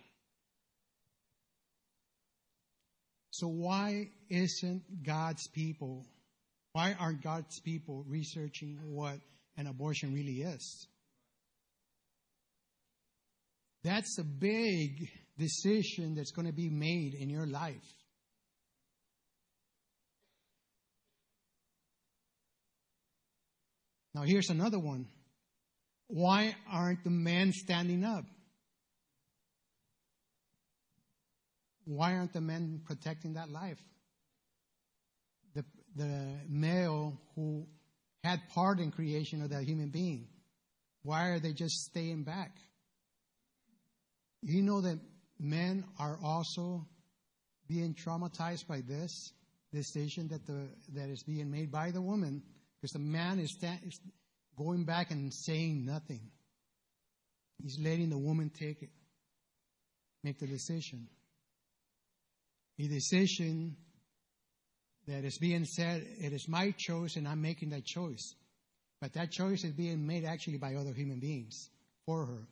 So 3.32 3.46
why 3.48 4.10
isn't 4.28 4.82
God's 5.06 5.48
people, 5.48 6.04
why 6.72 6.94
aren't 7.00 7.22
God's 7.22 7.58
people 7.60 8.04
researching 8.06 8.78
what 8.84 9.16
an 9.56 9.66
abortion 9.66 10.12
really 10.12 10.42
is? 10.42 10.86
That's 13.84 14.18
a 14.18 14.22
big 14.22 15.08
decision 15.38 16.14
that's 16.14 16.30
going 16.30 16.46
to 16.46 16.52
be 16.52 16.68
made 16.68 17.14
in 17.14 17.30
your 17.30 17.46
life. 17.46 17.82
Now, 24.14 24.24
here's 24.24 24.50
another 24.50 24.78
one. 24.78 25.06
Why 26.08 26.54
aren't 26.70 27.02
the 27.02 27.10
men 27.10 27.52
standing 27.52 28.04
up? 28.04 28.26
Why 31.84 32.14
aren't 32.14 32.32
the 32.32 32.40
men 32.40 32.80
protecting 32.84 33.34
that 33.34 33.50
life? 33.50 33.78
The, 35.54 35.64
the 35.96 36.36
male 36.48 37.20
who 37.34 37.66
had 38.24 38.40
part 38.54 38.78
in 38.78 38.90
creation 38.90 39.42
of 39.42 39.50
that 39.50 39.64
human 39.64 39.90
being. 39.90 40.28
Why 41.02 41.28
are 41.30 41.40
they 41.40 41.52
just 41.52 41.74
staying 41.84 42.22
back? 42.24 42.56
You 44.42 44.62
know 44.62 44.80
that 44.80 44.98
men 45.38 45.84
are 45.98 46.18
also 46.22 46.86
being 47.68 47.94
traumatized 47.94 48.66
by 48.66 48.82
this 48.86 49.32
decision 49.72 50.28
that 50.28 50.46
the 50.46 50.68
that 50.94 51.08
is 51.08 51.22
being 51.22 51.50
made 51.50 51.72
by 51.72 51.90
the 51.90 52.02
woman 52.02 52.42
because 52.80 52.92
the 52.92 52.98
man 52.98 53.38
is, 53.38 53.56
is 53.86 54.00
going 54.56 54.84
back 54.84 55.10
and 55.10 55.32
saying 55.32 55.84
nothing. 55.84 56.20
He's 57.62 57.78
letting 57.78 58.10
the 58.10 58.18
woman 58.18 58.50
take 58.50 58.82
it, 58.82 58.90
make 60.24 60.38
the 60.38 60.46
decision. 60.46 61.08
A 62.78 62.88
decision 62.88 63.76
that 65.06 65.24
is 65.24 65.38
being 65.38 65.64
said, 65.64 66.06
it 66.18 66.32
is 66.32 66.48
my 66.48 66.74
choice 66.76 67.16
and 67.16 67.28
I'm 67.28 67.42
making 67.42 67.70
that 67.70 67.84
choice. 67.84 68.34
But 69.00 69.12
that 69.14 69.30
choice 69.32 69.64
is 69.64 69.72
being 69.72 70.06
made 70.06 70.24
actually 70.24 70.58
by 70.58 70.74
other 70.74 70.92
human 70.92 71.18
beings 71.18 71.70
for 72.06 72.24
her. 72.24 72.46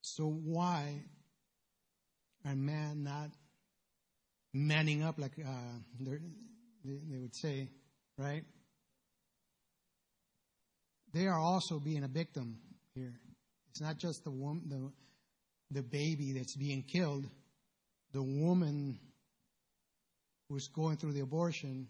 So 0.00 0.24
why 0.24 1.04
are 2.44 2.54
men 2.54 3.04
not 3.04 3.30
manning 4.52 5.02
up, 5.02 5.18
like 5.18 5.32
uh, 5.38 5.78
they 6.84 7.18
would 7.18 7.34
say, 7.34 7.68
right? 8.18 8.44
They 11.12 11.26
are 11.26 11.38
also 11.38 11.78
being 11.78 12.04
a 12.04 12.08
victim 12.08 12.58
here. 12.94 13.14
It's 13.70 13.80
not 13.80 13.98
just 13.98 14.24
the 14.24 14.30
woman, 14.30 14.92
the, 15.72 15.82
baby 15.82 16.32
that's 16.32 16.56
being 16.56 16.82
killed, 16.82 17.24
the 18.12 18.22
woman 18.22 18.98
who's 20.48 20.68
going 20.68 20.96
through 20.96 21.12
the 21.12 21.20
abortion, 21.20 21.88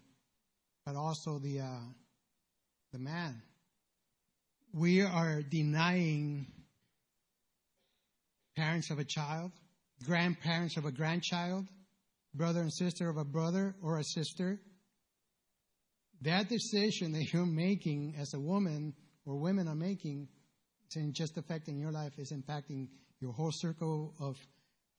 but 0.85 0.95
also 0.95 1.39
the 1.39 1.61
uh, 1.61 1.79
the 2.91 2.99
man. 2.99 3.41
We 4.73 5.01
are 5.01 5.41
denying 5.41 6.47
parents 8.55 8.89
of 8.89 8.99
a 8.99 9.03
child, 9.03 9.51
grandparents 10.05 10.77
of 10.77 10.85
a 10.85 10.91
grandchild, 10.91 11.65
brother 12.33 12.61
and 12.61 12.73
sister 12.73 13.09
of 13.09 13.17
a 13.17 13.25
brother 13.25 13.75
or 13.81 13.99
a 13.99 14.03
sister, 14.03 14.59
that 16.21 16.49
decision 16.49 17.11
that 17.13 17.33
you're 17.33 17.45
making 17.45 18.15
as 18.19 18.33
a 18.33 18.39
woman 18.39 18.93
or 19.25 19.35
women 19.35 19.67
are 19.67 19.75
making 19.75 20.27
isn't 20.89 21.13
just 21.13 21.37
affecting 21.37 21.79
your 21.79 21.91
life, 21.91 22.13
is 22.17 22.31
impacting 22.31 22.87
your 23.23 23.31
whole 23.31 23.53
circle 23.53 24.13
of 24.19 24.35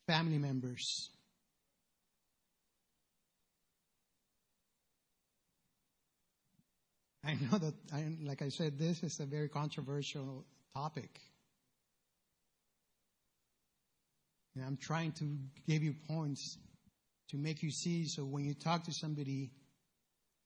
family 0.06 0.38
members. 0.38 1.10
I 7.22 7.34
know 7.34 7.58
that, 7.58 7.74
I, 7.92 8.16
like 8.22 8.40
I 8.40 8.48
said, 8.48 8.78
this 8.78 9.02
is 9.02 9.20
a 9.20 9.26
very 9.26 9.50
controversial 9.50 10.46
topic. 10.74 11.20
And 14.56 14.64
I'm 14.64 14.78
trying 14.78 15.12
to 15.12 15.36
give 15.68 15.82
you 15.82 15.94
points 16.08 16.56
to 17.30 17.36
make 17.36 17.62
you 17.62 17.70
see. 17.70 18.06
So 18.06 18.22
when 18.22 18.44
you 18.44 18.54
talk 18.54 18.84
to 18.84 18.92
somebody, 18.92 19.50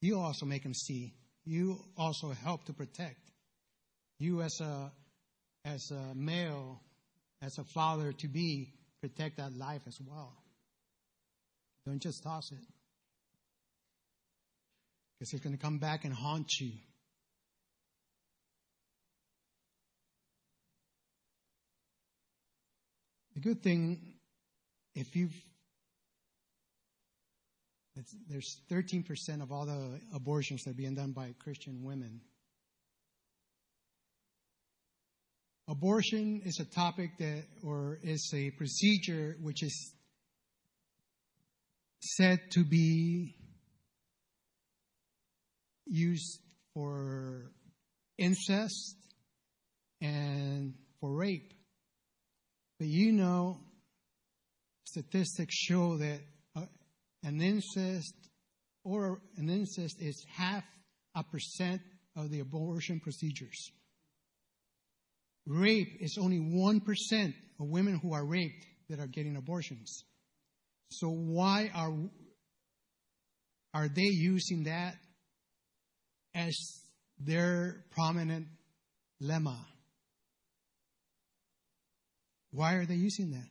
you 0.00 0.18
also 0.18 0.46
make 0.46 0.64
them 0.64 0.74
see. 0.74 1.14
You 1.44 1.78
also 1.96 2.30
help 2.30 2.64
to 2.64 2.72
protect. 2.72 3.30
You 4.18 4.42
as 4.42 4.60
a 4.60 4.90
as 5.64 5.90
a 5.90 6.14
male, 6.14 6.80
as 7.42 7.58
a 7.58 7.64
father 7.64 8.12
to 8.12 8.28
be, 8.28 8.72
protect 9.00 9.36
that 9.36 9.52
life 9.52 9.82
as 9.86 9.98
well. 10.00 10.32
Don't 11.86 12.02
just 12.02 12.22
toss 12.22 12.50
it. 12.52 12.58
Because 15.18 15.32
it's 15.32 15.42
going 15.42 15.56
to 15.56 15.62
come 15.62 15.78
back 15.78 16.04
and 16.04 16.12
haunt 16.12 16.60
you. 16.60 16.72
The 23.34 23.40
good 23.40 23.62
thing, 23.62 24.14
if 24.94 25.14
you've 25.14 25.34
there's 28.28 28.60
13% 28.70 29.42
of 29.42 29.50
all 29.50 29.66
the 29.66 30.00
abortions 30.14 30.64
that 30.64 30.70
are 30.70 30.74
being 30.74 30.94
done 30.94 31.12
by 31.12 31.34
Christian 31.38 31.82
women. 31.82 32.20
Abortion 35.70 36.40
is 36.46 36.60
a 36.60 36.64
topic 36.64 37.10
that, 37.18 37.44
or 37.62 37.98
is 38.02 38.32
a 38.34 38.50
procedure 38.52 39.36
which 39.42 39.62
is 39.62 39.92
said 42.00 42.40
to 42.52 42.64
be 42.64 43.36
used 45.84 46.40
for 46.72 47.50
incest 48.16 48.96
and 50.00 50.72
for 51.00 51.14
rape. 51.14 51.52
But 52.78 52.88
you 52.88 53.12
know, 53.12 53.58
statistics 54.86 55.54
show 55.54 55.98
that 55.98 56.20
uh, 56.56 56.62
an 57.24 57.42
incest 57.42 58.14
or 58.84 59.20
an 59.36 59.50
incest 59.50 60.00
is 60.00 60.24
half 60.34 60.64
a 61.14 61.22
percent 61.24 61.82
of 62.16 62.30
the 62.30 62.40
abortion 62.40 63.00
procedures. 63.00 63.70
Rape 65.48 65.96
is 66.00 66.18
only 66.20 66.38
1% 66.38 67.34
of 67.58 67.66
women 67.68 67.98
who 68.02 68.12
are 68.12 68.24
raped 68.24 68.66
that 68.90 69.00
are 69.00 69.06
getting 69.06 69.34
abortions. 69.36 70.04
So 70.90 71.08
why 71.08 71.70
are 71.74 71.90
are 73.72 73.88
they 73.88 74.02
using 74.02 74.64
that 74.64 74.94
as 76.34 76.54
their 77.18 77.84
prominent 77.90 78.46
lemma? 79.22 79.56
Why 82.50 82.74
are 82.74 82.86
they 82.86 82.94
using 82.94 83.30
that? 83.30 83.48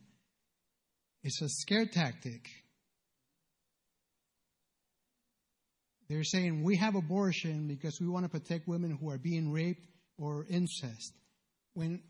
It's 1.24 1.42
a 1.42 1.48
scare 1.48 1.86
tactic. 1.86 2.46
They're 6.08 6.24
saying 6.24 6.62
we 6.62 6.76
have 6.76 6.94
abortion 6.94 7.66
because 7.66 7.98
we 8.00 8.08
want 8.08 8.24
to 8.24 8.28
protect 8.28 8.68
women 8.68 8.96
who 9.00 9.10
are 9.10 9.18
being 9.18 9.52
raped 9.52 9.84
or 10.16 10.46
incest. 10.48 11.12
When, 11.78 12.02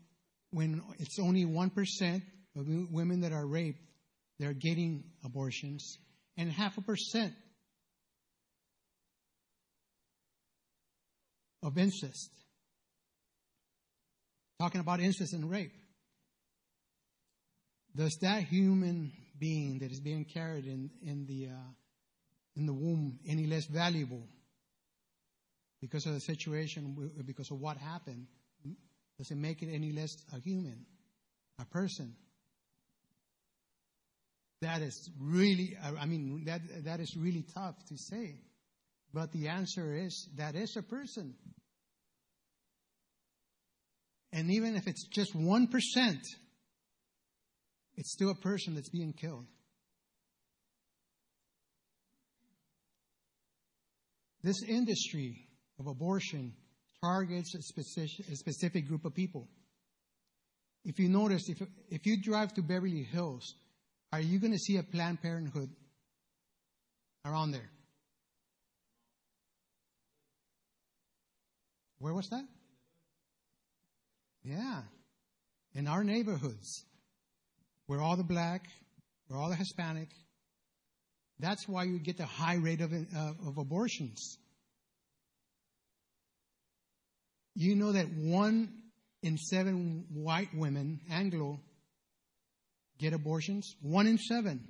when 0.49 0.81
it's 0.97 1.19
only 1.19 1.45
1% 1.45 2.21
of 2.55 2.65
women 2.91 3.21
that 3.21 3.31
are 3.31 3.45
raped, 3.45 3.77
they're 4.39 4.51
getting 4.51 5.03
abortions, 5.23 5.99
and 6.37 6.51
half 6.51 6.79
a 6.79 6.81
percent 6.81 7.33
of 11.61 11.77
incest. 11.77 12.31
Talking 14.59 14.81
about 14.81 15.01
incest 15.01 15.33
and 15.33 15.47
rape. 15.47 15.73
Does 17.95 18.17
that 18.23 18.45
human 18.45 19.11
being 19.37 19.77
that 19.79 19.91
is 19.91 19.99
being 19.99 20.25
carried 20.25 20.65
in, 20.65 20.89
in, 21.03 21.27
the, 21.27 21.49
uh, 21.49 21.71
in 22.55 22.65
the 22.65 22.73
womb 22.73 23.19
any 23.27 23.45
less 23.45 23.65
valuable 23.65 24.23
because 25.79 26.07
of 26.07 26.15
the 26.15 26.21
situation, 26.21 27.11
because 27.23 27.51
of 27.51 27.59
what 27.59 27.77
happened? 27.77 28.25
Does 29.19 29.31
it 29.31 29.37
make 29.37 29.61
it 29.61 29.69
any 29.71 29.91
less 29.91 30.15
a 30.33 30.39
human, 30.39 30.85
a 31.59 31.65
person? 31.65 32.15
That 34.61 34.81
is 34.81 35.11
really, 35.19 35.77
I 35.81 36.05
mean, 36.05 36.45
that, 36.45 36.61
that 36.85 37.01
is 37.01 37.13
really 37.17 37.45
tough 37.53 37.75
to 37.89 37.97
say. 37.97 38.39
But 39.13 39.33
the 39.33 39.49
answer 39.49 39.93
is 39.93 40.29
that 40.37 40.55
is 40.55 40.77
a 40.77 40.81
person. 40.81 41.35
And 44.31 44.49
even 44.51 44.77
if 44.77 44.87
it's 44.87 45.05
just 45.09 45.35
1%, 45.35 45.67
it's 47.97 48.13
still 48.13 48.29
a 48.29 48.35
person 48.35 48.75
that's 48.75 48.89
being 48.89 49.11
killed. 49.11 49.47
This 54.43 54.63
industry 54.65 55.49
of 55.77 55.87
abortion 55.87 56.53
targets 57.01 57.55
a 57.55 57.61
specific, 57.61 58.27
a 58.27 58.35
specific 58.35 58.87
group 58.87 59.05
of 59.05 59.13
people. 59.13 59.47
If 60.83 60.99
you 60.99 61.09
notice, 61.09 61.49
if, 61.49 61.61
if 61.89 62.05
you 62.05 62.21
drive 62.21 62.53
to 62.55 62.61
Beverly 62.61 63.03
Hills, 63.03 63.53
are 64.11 64.21
you 64.21 64.39
going 64.39 64.53
to 64.53 64.59
see 64.59 64.77
a 64.77 64.83
Planned 64.83 65.21
Parenthood 65.21 65.69
around 67.25 67.51
there? 67.51 67.69
Where 71.99 72.13
was 72.13 72.29
that? 72.29 72.45
Yeah. 74.43 74.81
In 75.75 75.87
our 75.87 76.03
neighborhoods, 76.03 76.85
where 77.85 78.01
all 78.01 78.15
the 78.15 78.23
black, 78.23 78.65
where 79.27 79.39
all 79.39 79.49
the 79.49 79.55
Hispanic, 79.55 80.09
that's 81.39 81.67
why 81.67 81.83
you 81.83 81.99
get 81.99 82.17
the 82.17 82.25
high 82.25 82.55
rate 82.55 82.81
of, 82.81 82.91
uh, 82.93 83.33
of 83.47 83.57
abortions. 83.57 84.38
You 87.59 87.75
know 87.75 87.91
that 87.91 88.07
one 88.13 88.69
in 89.21 89.37
seven 89.37 90.05
white 90.13 90.47
women, 90.53 91.01
Anglo, 91.11 91.59
get 92.97 93.11
abortions? 93.11 93.75
One 93.81 94.07
in 94.07 94.17
seven. 94.17 94.65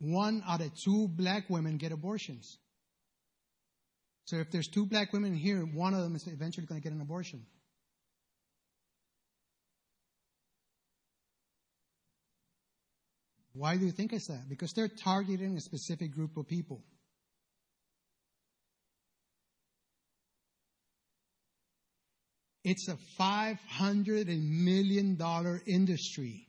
One 0.00 0.42
out 0.44 0.60
of 0.60 0.72
two 0.74 1.06
black 1.06 1.44
women 1.48 1.76
get 1.76 1.92
abortions. 1.92 2.58
So 4.24 4.38
if 4.38 4.50
there's 4.50 4.66
two 4.66 4.86
black 4.86 5.12
women 5.12 5.36
here, 5.36 5.60
one 5.60 5.94
of 5.94 6.02
them 6.02 6.16
is 6.16 6.26
eventually 6.26 6.66
going 6.66 6.80
to 6.80 6.84
get 6.84 6.92
an 6.92 7.00
abortion. 7.00 7.46
Why 13.52 13.76
do 13.76 13.86
you 13.86 13.92
think 13.92 14.12
it's 14.12 14.26
that? 14.26 14.48
Because 14.48 14.72
they're 14.72 14.88
targeting 14.88 15.56
a 15.56 15.60
specific 15.60 16.10
group 16.10 16.36
of 16.36 16.48
people. 16.48 16.82
It's 22.68 22.88
a 22.88 22.98
$500 23.16 24.26
million 24.26 25.16
industry. 25.68 26.48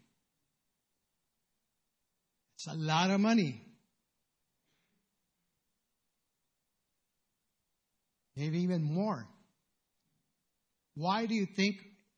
It's 2.56 2.66
a 2.68 2.74
lot 2.74 3.12
of 3.12 3.20
money. 3.20 3.62
Maybe 8.36 8.62
even 8.64 8.82
more. 8.82 9.28
Why 10.96 11.28
do 11.28 11.36
you 11.36 11.46
think 11.56 11.76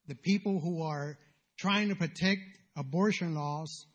the 0.08 0.16
people 0.16 0.62
who 0.62 0.82
are 0.82 1.18
trying 1.58 1.90
to 1.90 1.96
protect 1.96 2.40
abortion 2.78 3.36
laws, 3.36 3.86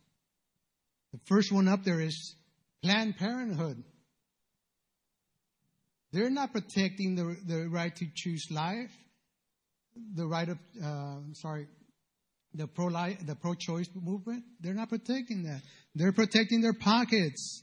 the 1.15 1.21
first 1.25 1.51
one 1.51 1.67
up 1.67 1.83
there 1.83 2.01
is 2.01 2.35
Planned 2.83 3.17
Parenthood? 3.17 3.83
They're 6.13 6.29
not 6.29 6.53
protecting 6.53 7.15
the, 7.15 7.37
the 7.47 7.69
right 7.71 7.97
to 7.97 8.07
choose 8.15 8.49
life, 8.51 8.93
the 10.15 10.27
right 10.27 10.49
of, 10.49 10.59
uh, 10.83 11.17
sorry, 11.35 11.67
the 12.55 12.67
pro 12.67 12.89
the 12.91 13.37
pro 13.41 13.55
choice 13.55 13.89
movement. 13.95 14.45
They're 14.61 14.75
not 14.75 14.89
protecting 14.89 15.45
that. 15.45 15.63
They're 15.95 16.13
protecting 16.13 16.61
their 16.61 16.75
pockets 16.75 17.63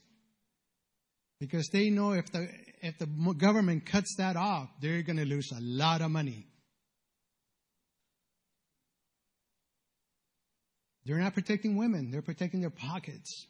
because 1.40 1.70
they 1.72 1.90
know 1.90 2.12
if 2.12 2.32
the 2.32 2.48
if 2.82 2.98
the 2.98 3.08
government 3.38 3.86
cuts 3.86 4.16
that 4.18 4.36
off, 4.36 4.70
they're 4.82 5.04
going 5.04 5.18
to 5.18 5.26
lose 5.26 5.52
a 5.52 5.62
lot 5.62 6.02
of 6.02 6.12
money. 6.12 6.48
They're 11.06 11.18
not 11.18 11.34
protecting 11.34 11.78
women, 11.78 12.12
they're 12.12 12.22
protecting 12.22 12.62
their 12.62 12.70
pockets. 12.70 13.48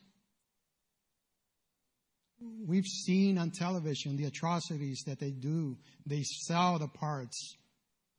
We've 2.66 2.86
seen 2.86 3.38
on 3.38 3.52
television 3.52 4.18
the 4.18 4.26
atrocities 4.26 5.04
that 5.06 5.20
they 5.20 5.30
do. 5.30 5.78
They 6.08 6.24
sell 6.24 6.80
the 6.80 6.88
parts, 6.88 7.56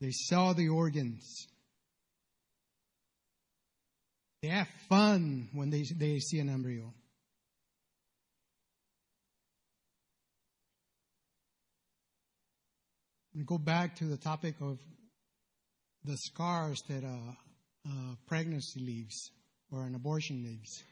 they 0.02 0.10
sell 0.10 0.52
the 0.52 0.68
organs. 0.68 1.46
They 4.42 4.48
have 4.48 4.66
fun 4.88 5.48
when 5.52 5.70
they, 5.70 5.84
they 5.96 6.18
see 6.18 6.40
an 6.40 6.48
embryo. 6.48 6.92
We 13.32 13.44
go 13.44 13.58
back 13.58 13.94
to 13.98 14.04
the 14.04 14.16
topic 14.16 14.56
of 14.60 14.78
the 16.04 16.16
scars 16.16 16.82
that 16.88 17.04
a, 17.04 17.88
a 17.88 18.16
pregnancy 18.26 18.80
leaves 18.80 19.30
or 19.70 19.84
an 19.84 19.94
abortion 19.94 20.42
leaves. 20.42 20.82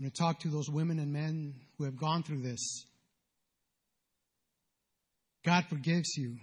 I'm 0.00 0.06
going 0.06 0.10
to 0.10 0.18
talk 0.18 0.40
to 0.40 0.48
those 0.48 0.68
women 0.68 0.98
and 0.98 1.12
men 1.12 1.54
who 1.78 1.84
have 1.84 1.96
gone 1.96 2.24
through 2.24 2.42
this. 2.42 2.84
God 5.46 5.64
forgives 5.70 6.16
you. 6.16 6.36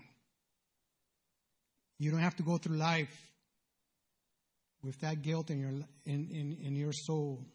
You 2.02 2.10
don't 2.10 2.22
have 2.22 2.38
to 2.38 2.43
go 2.43 2.58
through 2.58 2.78
life 2.78 3.16
with 4.82 4.99
that 5.02 5.22
guilt 5.22 5.52
in 5.52 5.60
your 5.60 5.70
in, 5.70 6.30
in, 6.32 6.58
in 6.66 6.76
your 6.76 6.93
soul. 6.93 7.45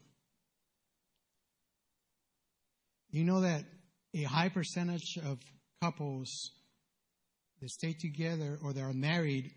You 3.09 3.25
know 3.25 3.41
that 3.41 3.65
a 4.13 4.23
high 4.23 4.47
percentage 4.47 5.17
of 5.17 5.39
couples 5.81 6.51
that 7.59 7.69
stay 7.69 7.91
together 7.91 8.57
or 8.63 8.71
that 8.71 8.81
are 8.81 8.93
married 8.93 9.51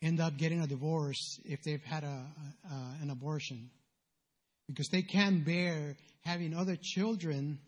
end 0.00 0.20
up 0.20 0.36
getting 0.36 0.60
a 0.60 0.68
divorce 0.68 1.40
if 1.44 1.64
they've 1.64 1.82
had 1.82 2.04
a, 2.04 2.26
a, 2.70 3.02
an 3.02 3.10
abortion 3.10 3.68
because 4.68 4.86
they 4.90 5.02
can't 5.02 5.44
bear 5.44 5.96
having 6.20 6.54
other 6.54 6.76
children 6.80 7.58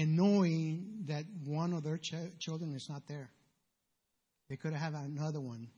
and 0.00 0.16
knowing 0.16 1.04
that 1.08 1.24
one 1.44 1.74
of 1.74 1.82
their 1.82 1.98
ch- 1.98 2.14
children 2.38 2.74
is 2.74 2.88
not 2.88 3.02
there. 3.06 3.28
They 4.48 4.56
could 4.56 4.72
have 4.72 4.94
another 4.94 5.40
one. 5.40 5.68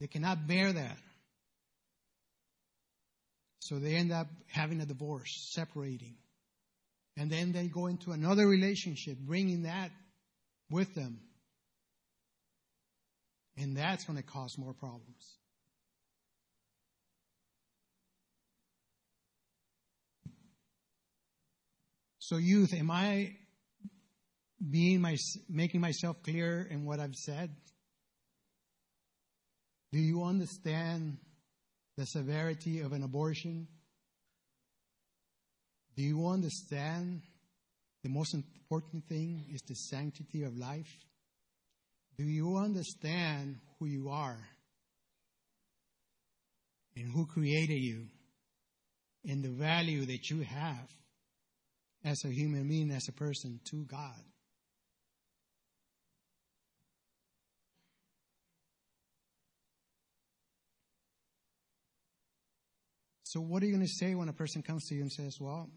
They 0.00 0.06
cannot 0.06 0.46
bear 0.48 0.72
that. 0.72 0.96
So 3.60 3.78
they 3.78 3.96
end 3.96 4.12
up 4.12 4.28
having 4.46 4.80
a 4.80 4.86
divorce, 4.86 5.50
separating. 5.52 6.14
And 7.18 7.30
then 7.30 7.52
they 7.52 7.66
go 7.66 7.86
into 7.86 8.12
another 8.12 8.46
relationship, 8.46 9.18
bringing 9.18 9.64
that 9.64 9.90
with 10.70 10.94
them. 10.94 11.20
And 13.58 13.76
that's 13.76 14.06
going 14.06 14.16
to 14.16 14.22
cause 14.22 14.56
more 14.56 14.72
problems. 14.72 15.36
So, 22.28 22.36
youth, 22.36 22.74
am 22.74 22.90
I 22.90 23.32
being 24.70 25.00
my, 25.00 25.16
making 25.48 25.80
myself 25.80 26.22
clear 26.22 26.68
in 26.70 26.84
what 26.84 27.00
I've 27.00 27.14
said? 27.14 27.56
Do 29.92 29.98
you 29.98 30.22
understand 30.24 31.16
the 31.96 32.04
severity 32.04 32.80
of 32.80 32.92
an 32.92 33.02
abortion? 33.02 33.66
Do 35.96 36.02
you 36.02 36.28
understand 36.28 37.22
the 38.02 38.10
most 38.10 38.34
important 38.34 39.08
thing 39.08 39.46
is 39.50 39.62
the 39.62 39.74
sanctity 39.74 40.42
of 40.42 40.54
life? 40.54 40.98
Do 42.18 42.24
you 42.24 42.58
understand 42.58 43.56
who 43.78 43.86
you 43.86 44.10
are 44.10 44.46
and 46.94 47.10
who 47.10 47.24
created 47.24 47.80
you 47.80 48.04
and 49.26 49.42
the 49.42 49.48
value 49.48 50.04
that 50.04 50.28
you 50.28 50.42
have 50.42 50.90
as 52.04 52.24
a 52.24 52.28
human 52.28 52.68
being, 52.68 52.90
as 52.90 53.08
a 53.08 53.12
person 53.12 53.60
to 53.70 53.84
God? 53.84 54.22
So, 63.24 63.40
what 63.40 63.62
are 63.62 63.66
you 63.66 63.72
going 63.72 63.86
to 63.86 63.92
say 63.92 64.14
when 64.14 64.30
a 64.30 64.32
person 64.32 64.62
comes 64.62 64.86
to 64.86 64.94
you 64.94 65.02
and 65.02 65.12
says, 65.12 65.38
Well, 65.38 65.68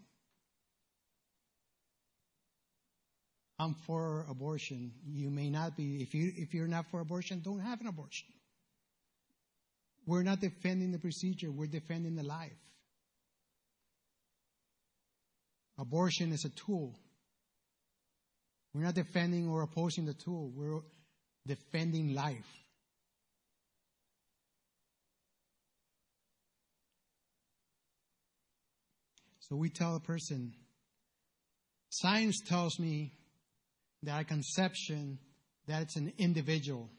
I'm 3.61 3.76
for 3.86 4.26
abortion. 4.28 4.93
You 5.05 5.30
may 5.30 5.49
not 5.49 5.78
be. 5.78 6.01
If, 6.01 6.15
you, 6.15 6.32
if 6.36 6.53
you're 6.53 6.67
not 6.67 6.89
for 6.89 6.99
abortion, 6.99 7.41
don't 7.43 7.59
have 7.59 7.80
an 7.80 7.88
abortion. 7.88 8.28
We're 10.07 10.24
not 10.24 10.39
defending 10.39 10.91
the 10.91 10.97
procedure, 10.97 11.51
we're 11.51 11.67
defending 11.67 12.15
the 12.15 12.24
life. 12.24 12.57
Abortion 15.82 16.32
is 16.32 16.46
a 16.46 16.50
tool. 16.50 16.96
We're 18.72 18.84
not 18.84 18.94
defending 18.94 19.50
or 19.50 19.64
opposing 19.64 20.06
the 20.06 20.14
tool, 20.14 20.52
we're 20.56 20.82
defending 21.48 22.14
life. 22.14 22.46
So 29.40 29.56
we 29.56 29.70
tell 29.70 29.96
a 29.96 30.00
person, 30.00 30.54
science 31.90 32.40
tells 32.48 32.80
me 32.80 33.12
that 34.04 34.22
a 34.22 34.24
conception, 34.24 35.18
that 35.68 35.82
it's 35.82 35.98
an 35.98 36.14
individual. 36.20 36.90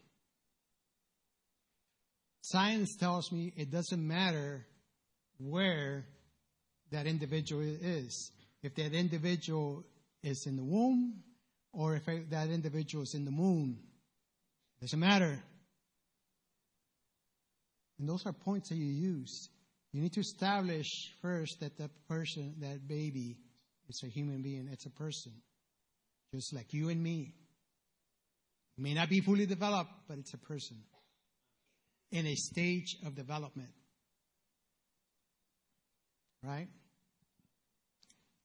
Science 2.42 2.96
tells 2.96 3.30
me 3.30 3.54
it 3.56 3.70
doesn't 3.70 4.06
matter 4.06 4.66
where 5.38 6.04
that 6.90 7.06
individual 7.06 7.62
is. 7.62 8.32
If 8.62 8.74
that 8.76 8.92
individual 8.92 9.84
is 10.22 10.46
in 10.46 10.56
the 10.56 10.64
womb 10.64 11.22
or 11.72 11.96
if 11.96 12.06
that 12.30 12.48
individual 12.48 13.02
is 13.02 13.14
in 13.14 13.24
the 13.24 13.30
moon, 13.30 13.78
doesn't 14.80 14.98
matter. 14.98 15.38
And 17.98 18.08
those 18.08 18.26
are 18.26 18.32
points 18.32 18.68
that 18.68 18.76
you 18.76 18.86
use. 18.86 19.48
You 19.92 20.00
need 20.00 20.12
to 20.14 20.20
establish 20.20 20.88
first 21.20 21.60
that 21.60 21.76
the 21.76 21.90
person, 22.08 22.54
that 22.60 22.88
baby, 22.88 23.36
is 23.88 24.02
a 24.04 24.08
human 24.08 24.42
being, 24.42 24.68
it's 24.72 24.86
a 24.86 24.90
person, 24.90 25.32
just 26.34 26.54
like 26.54 26.72
you 26.72 26.88
and 26.88 27.02
me. 27.02 27.34
It 28.78 28.82
may 28.82 28.94
not 28.94 29.08
be 29.08 29.20
fully 29.20 29.46
developed, 29.46 29.92
but 30.08 30.18
it's 30.18 30.32
a 30.34 30.38
person 30.38 30.78
in 32.10 32.26
a 32.26 32.34
stage 32.34 32.96
of 33.06 33.14
development. 33.14 33.70
Right? 36.42 36.68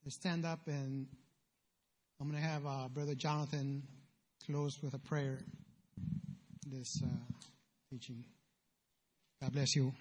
Stand 0.10 0.45
up 0.45 0.60
and 0.68 1.05
I'm 2.20 2.30
going 2.30 2.41
to 2.41 2.47
have 2.47 2.66
uh, 2.66 2.88
Brother 2.88 3.14
Jonathan 3.14 3.84
close 4.45 4.82
with 4.82 4.93
a 4.93 4.99
prayer 4.99 5.39
this 6.66 7.01
uh, 7.03 7.08
teaching. 7.91 8.24
God 9.41 9.53
bless 9.53 9.76
you. 9.76 9.93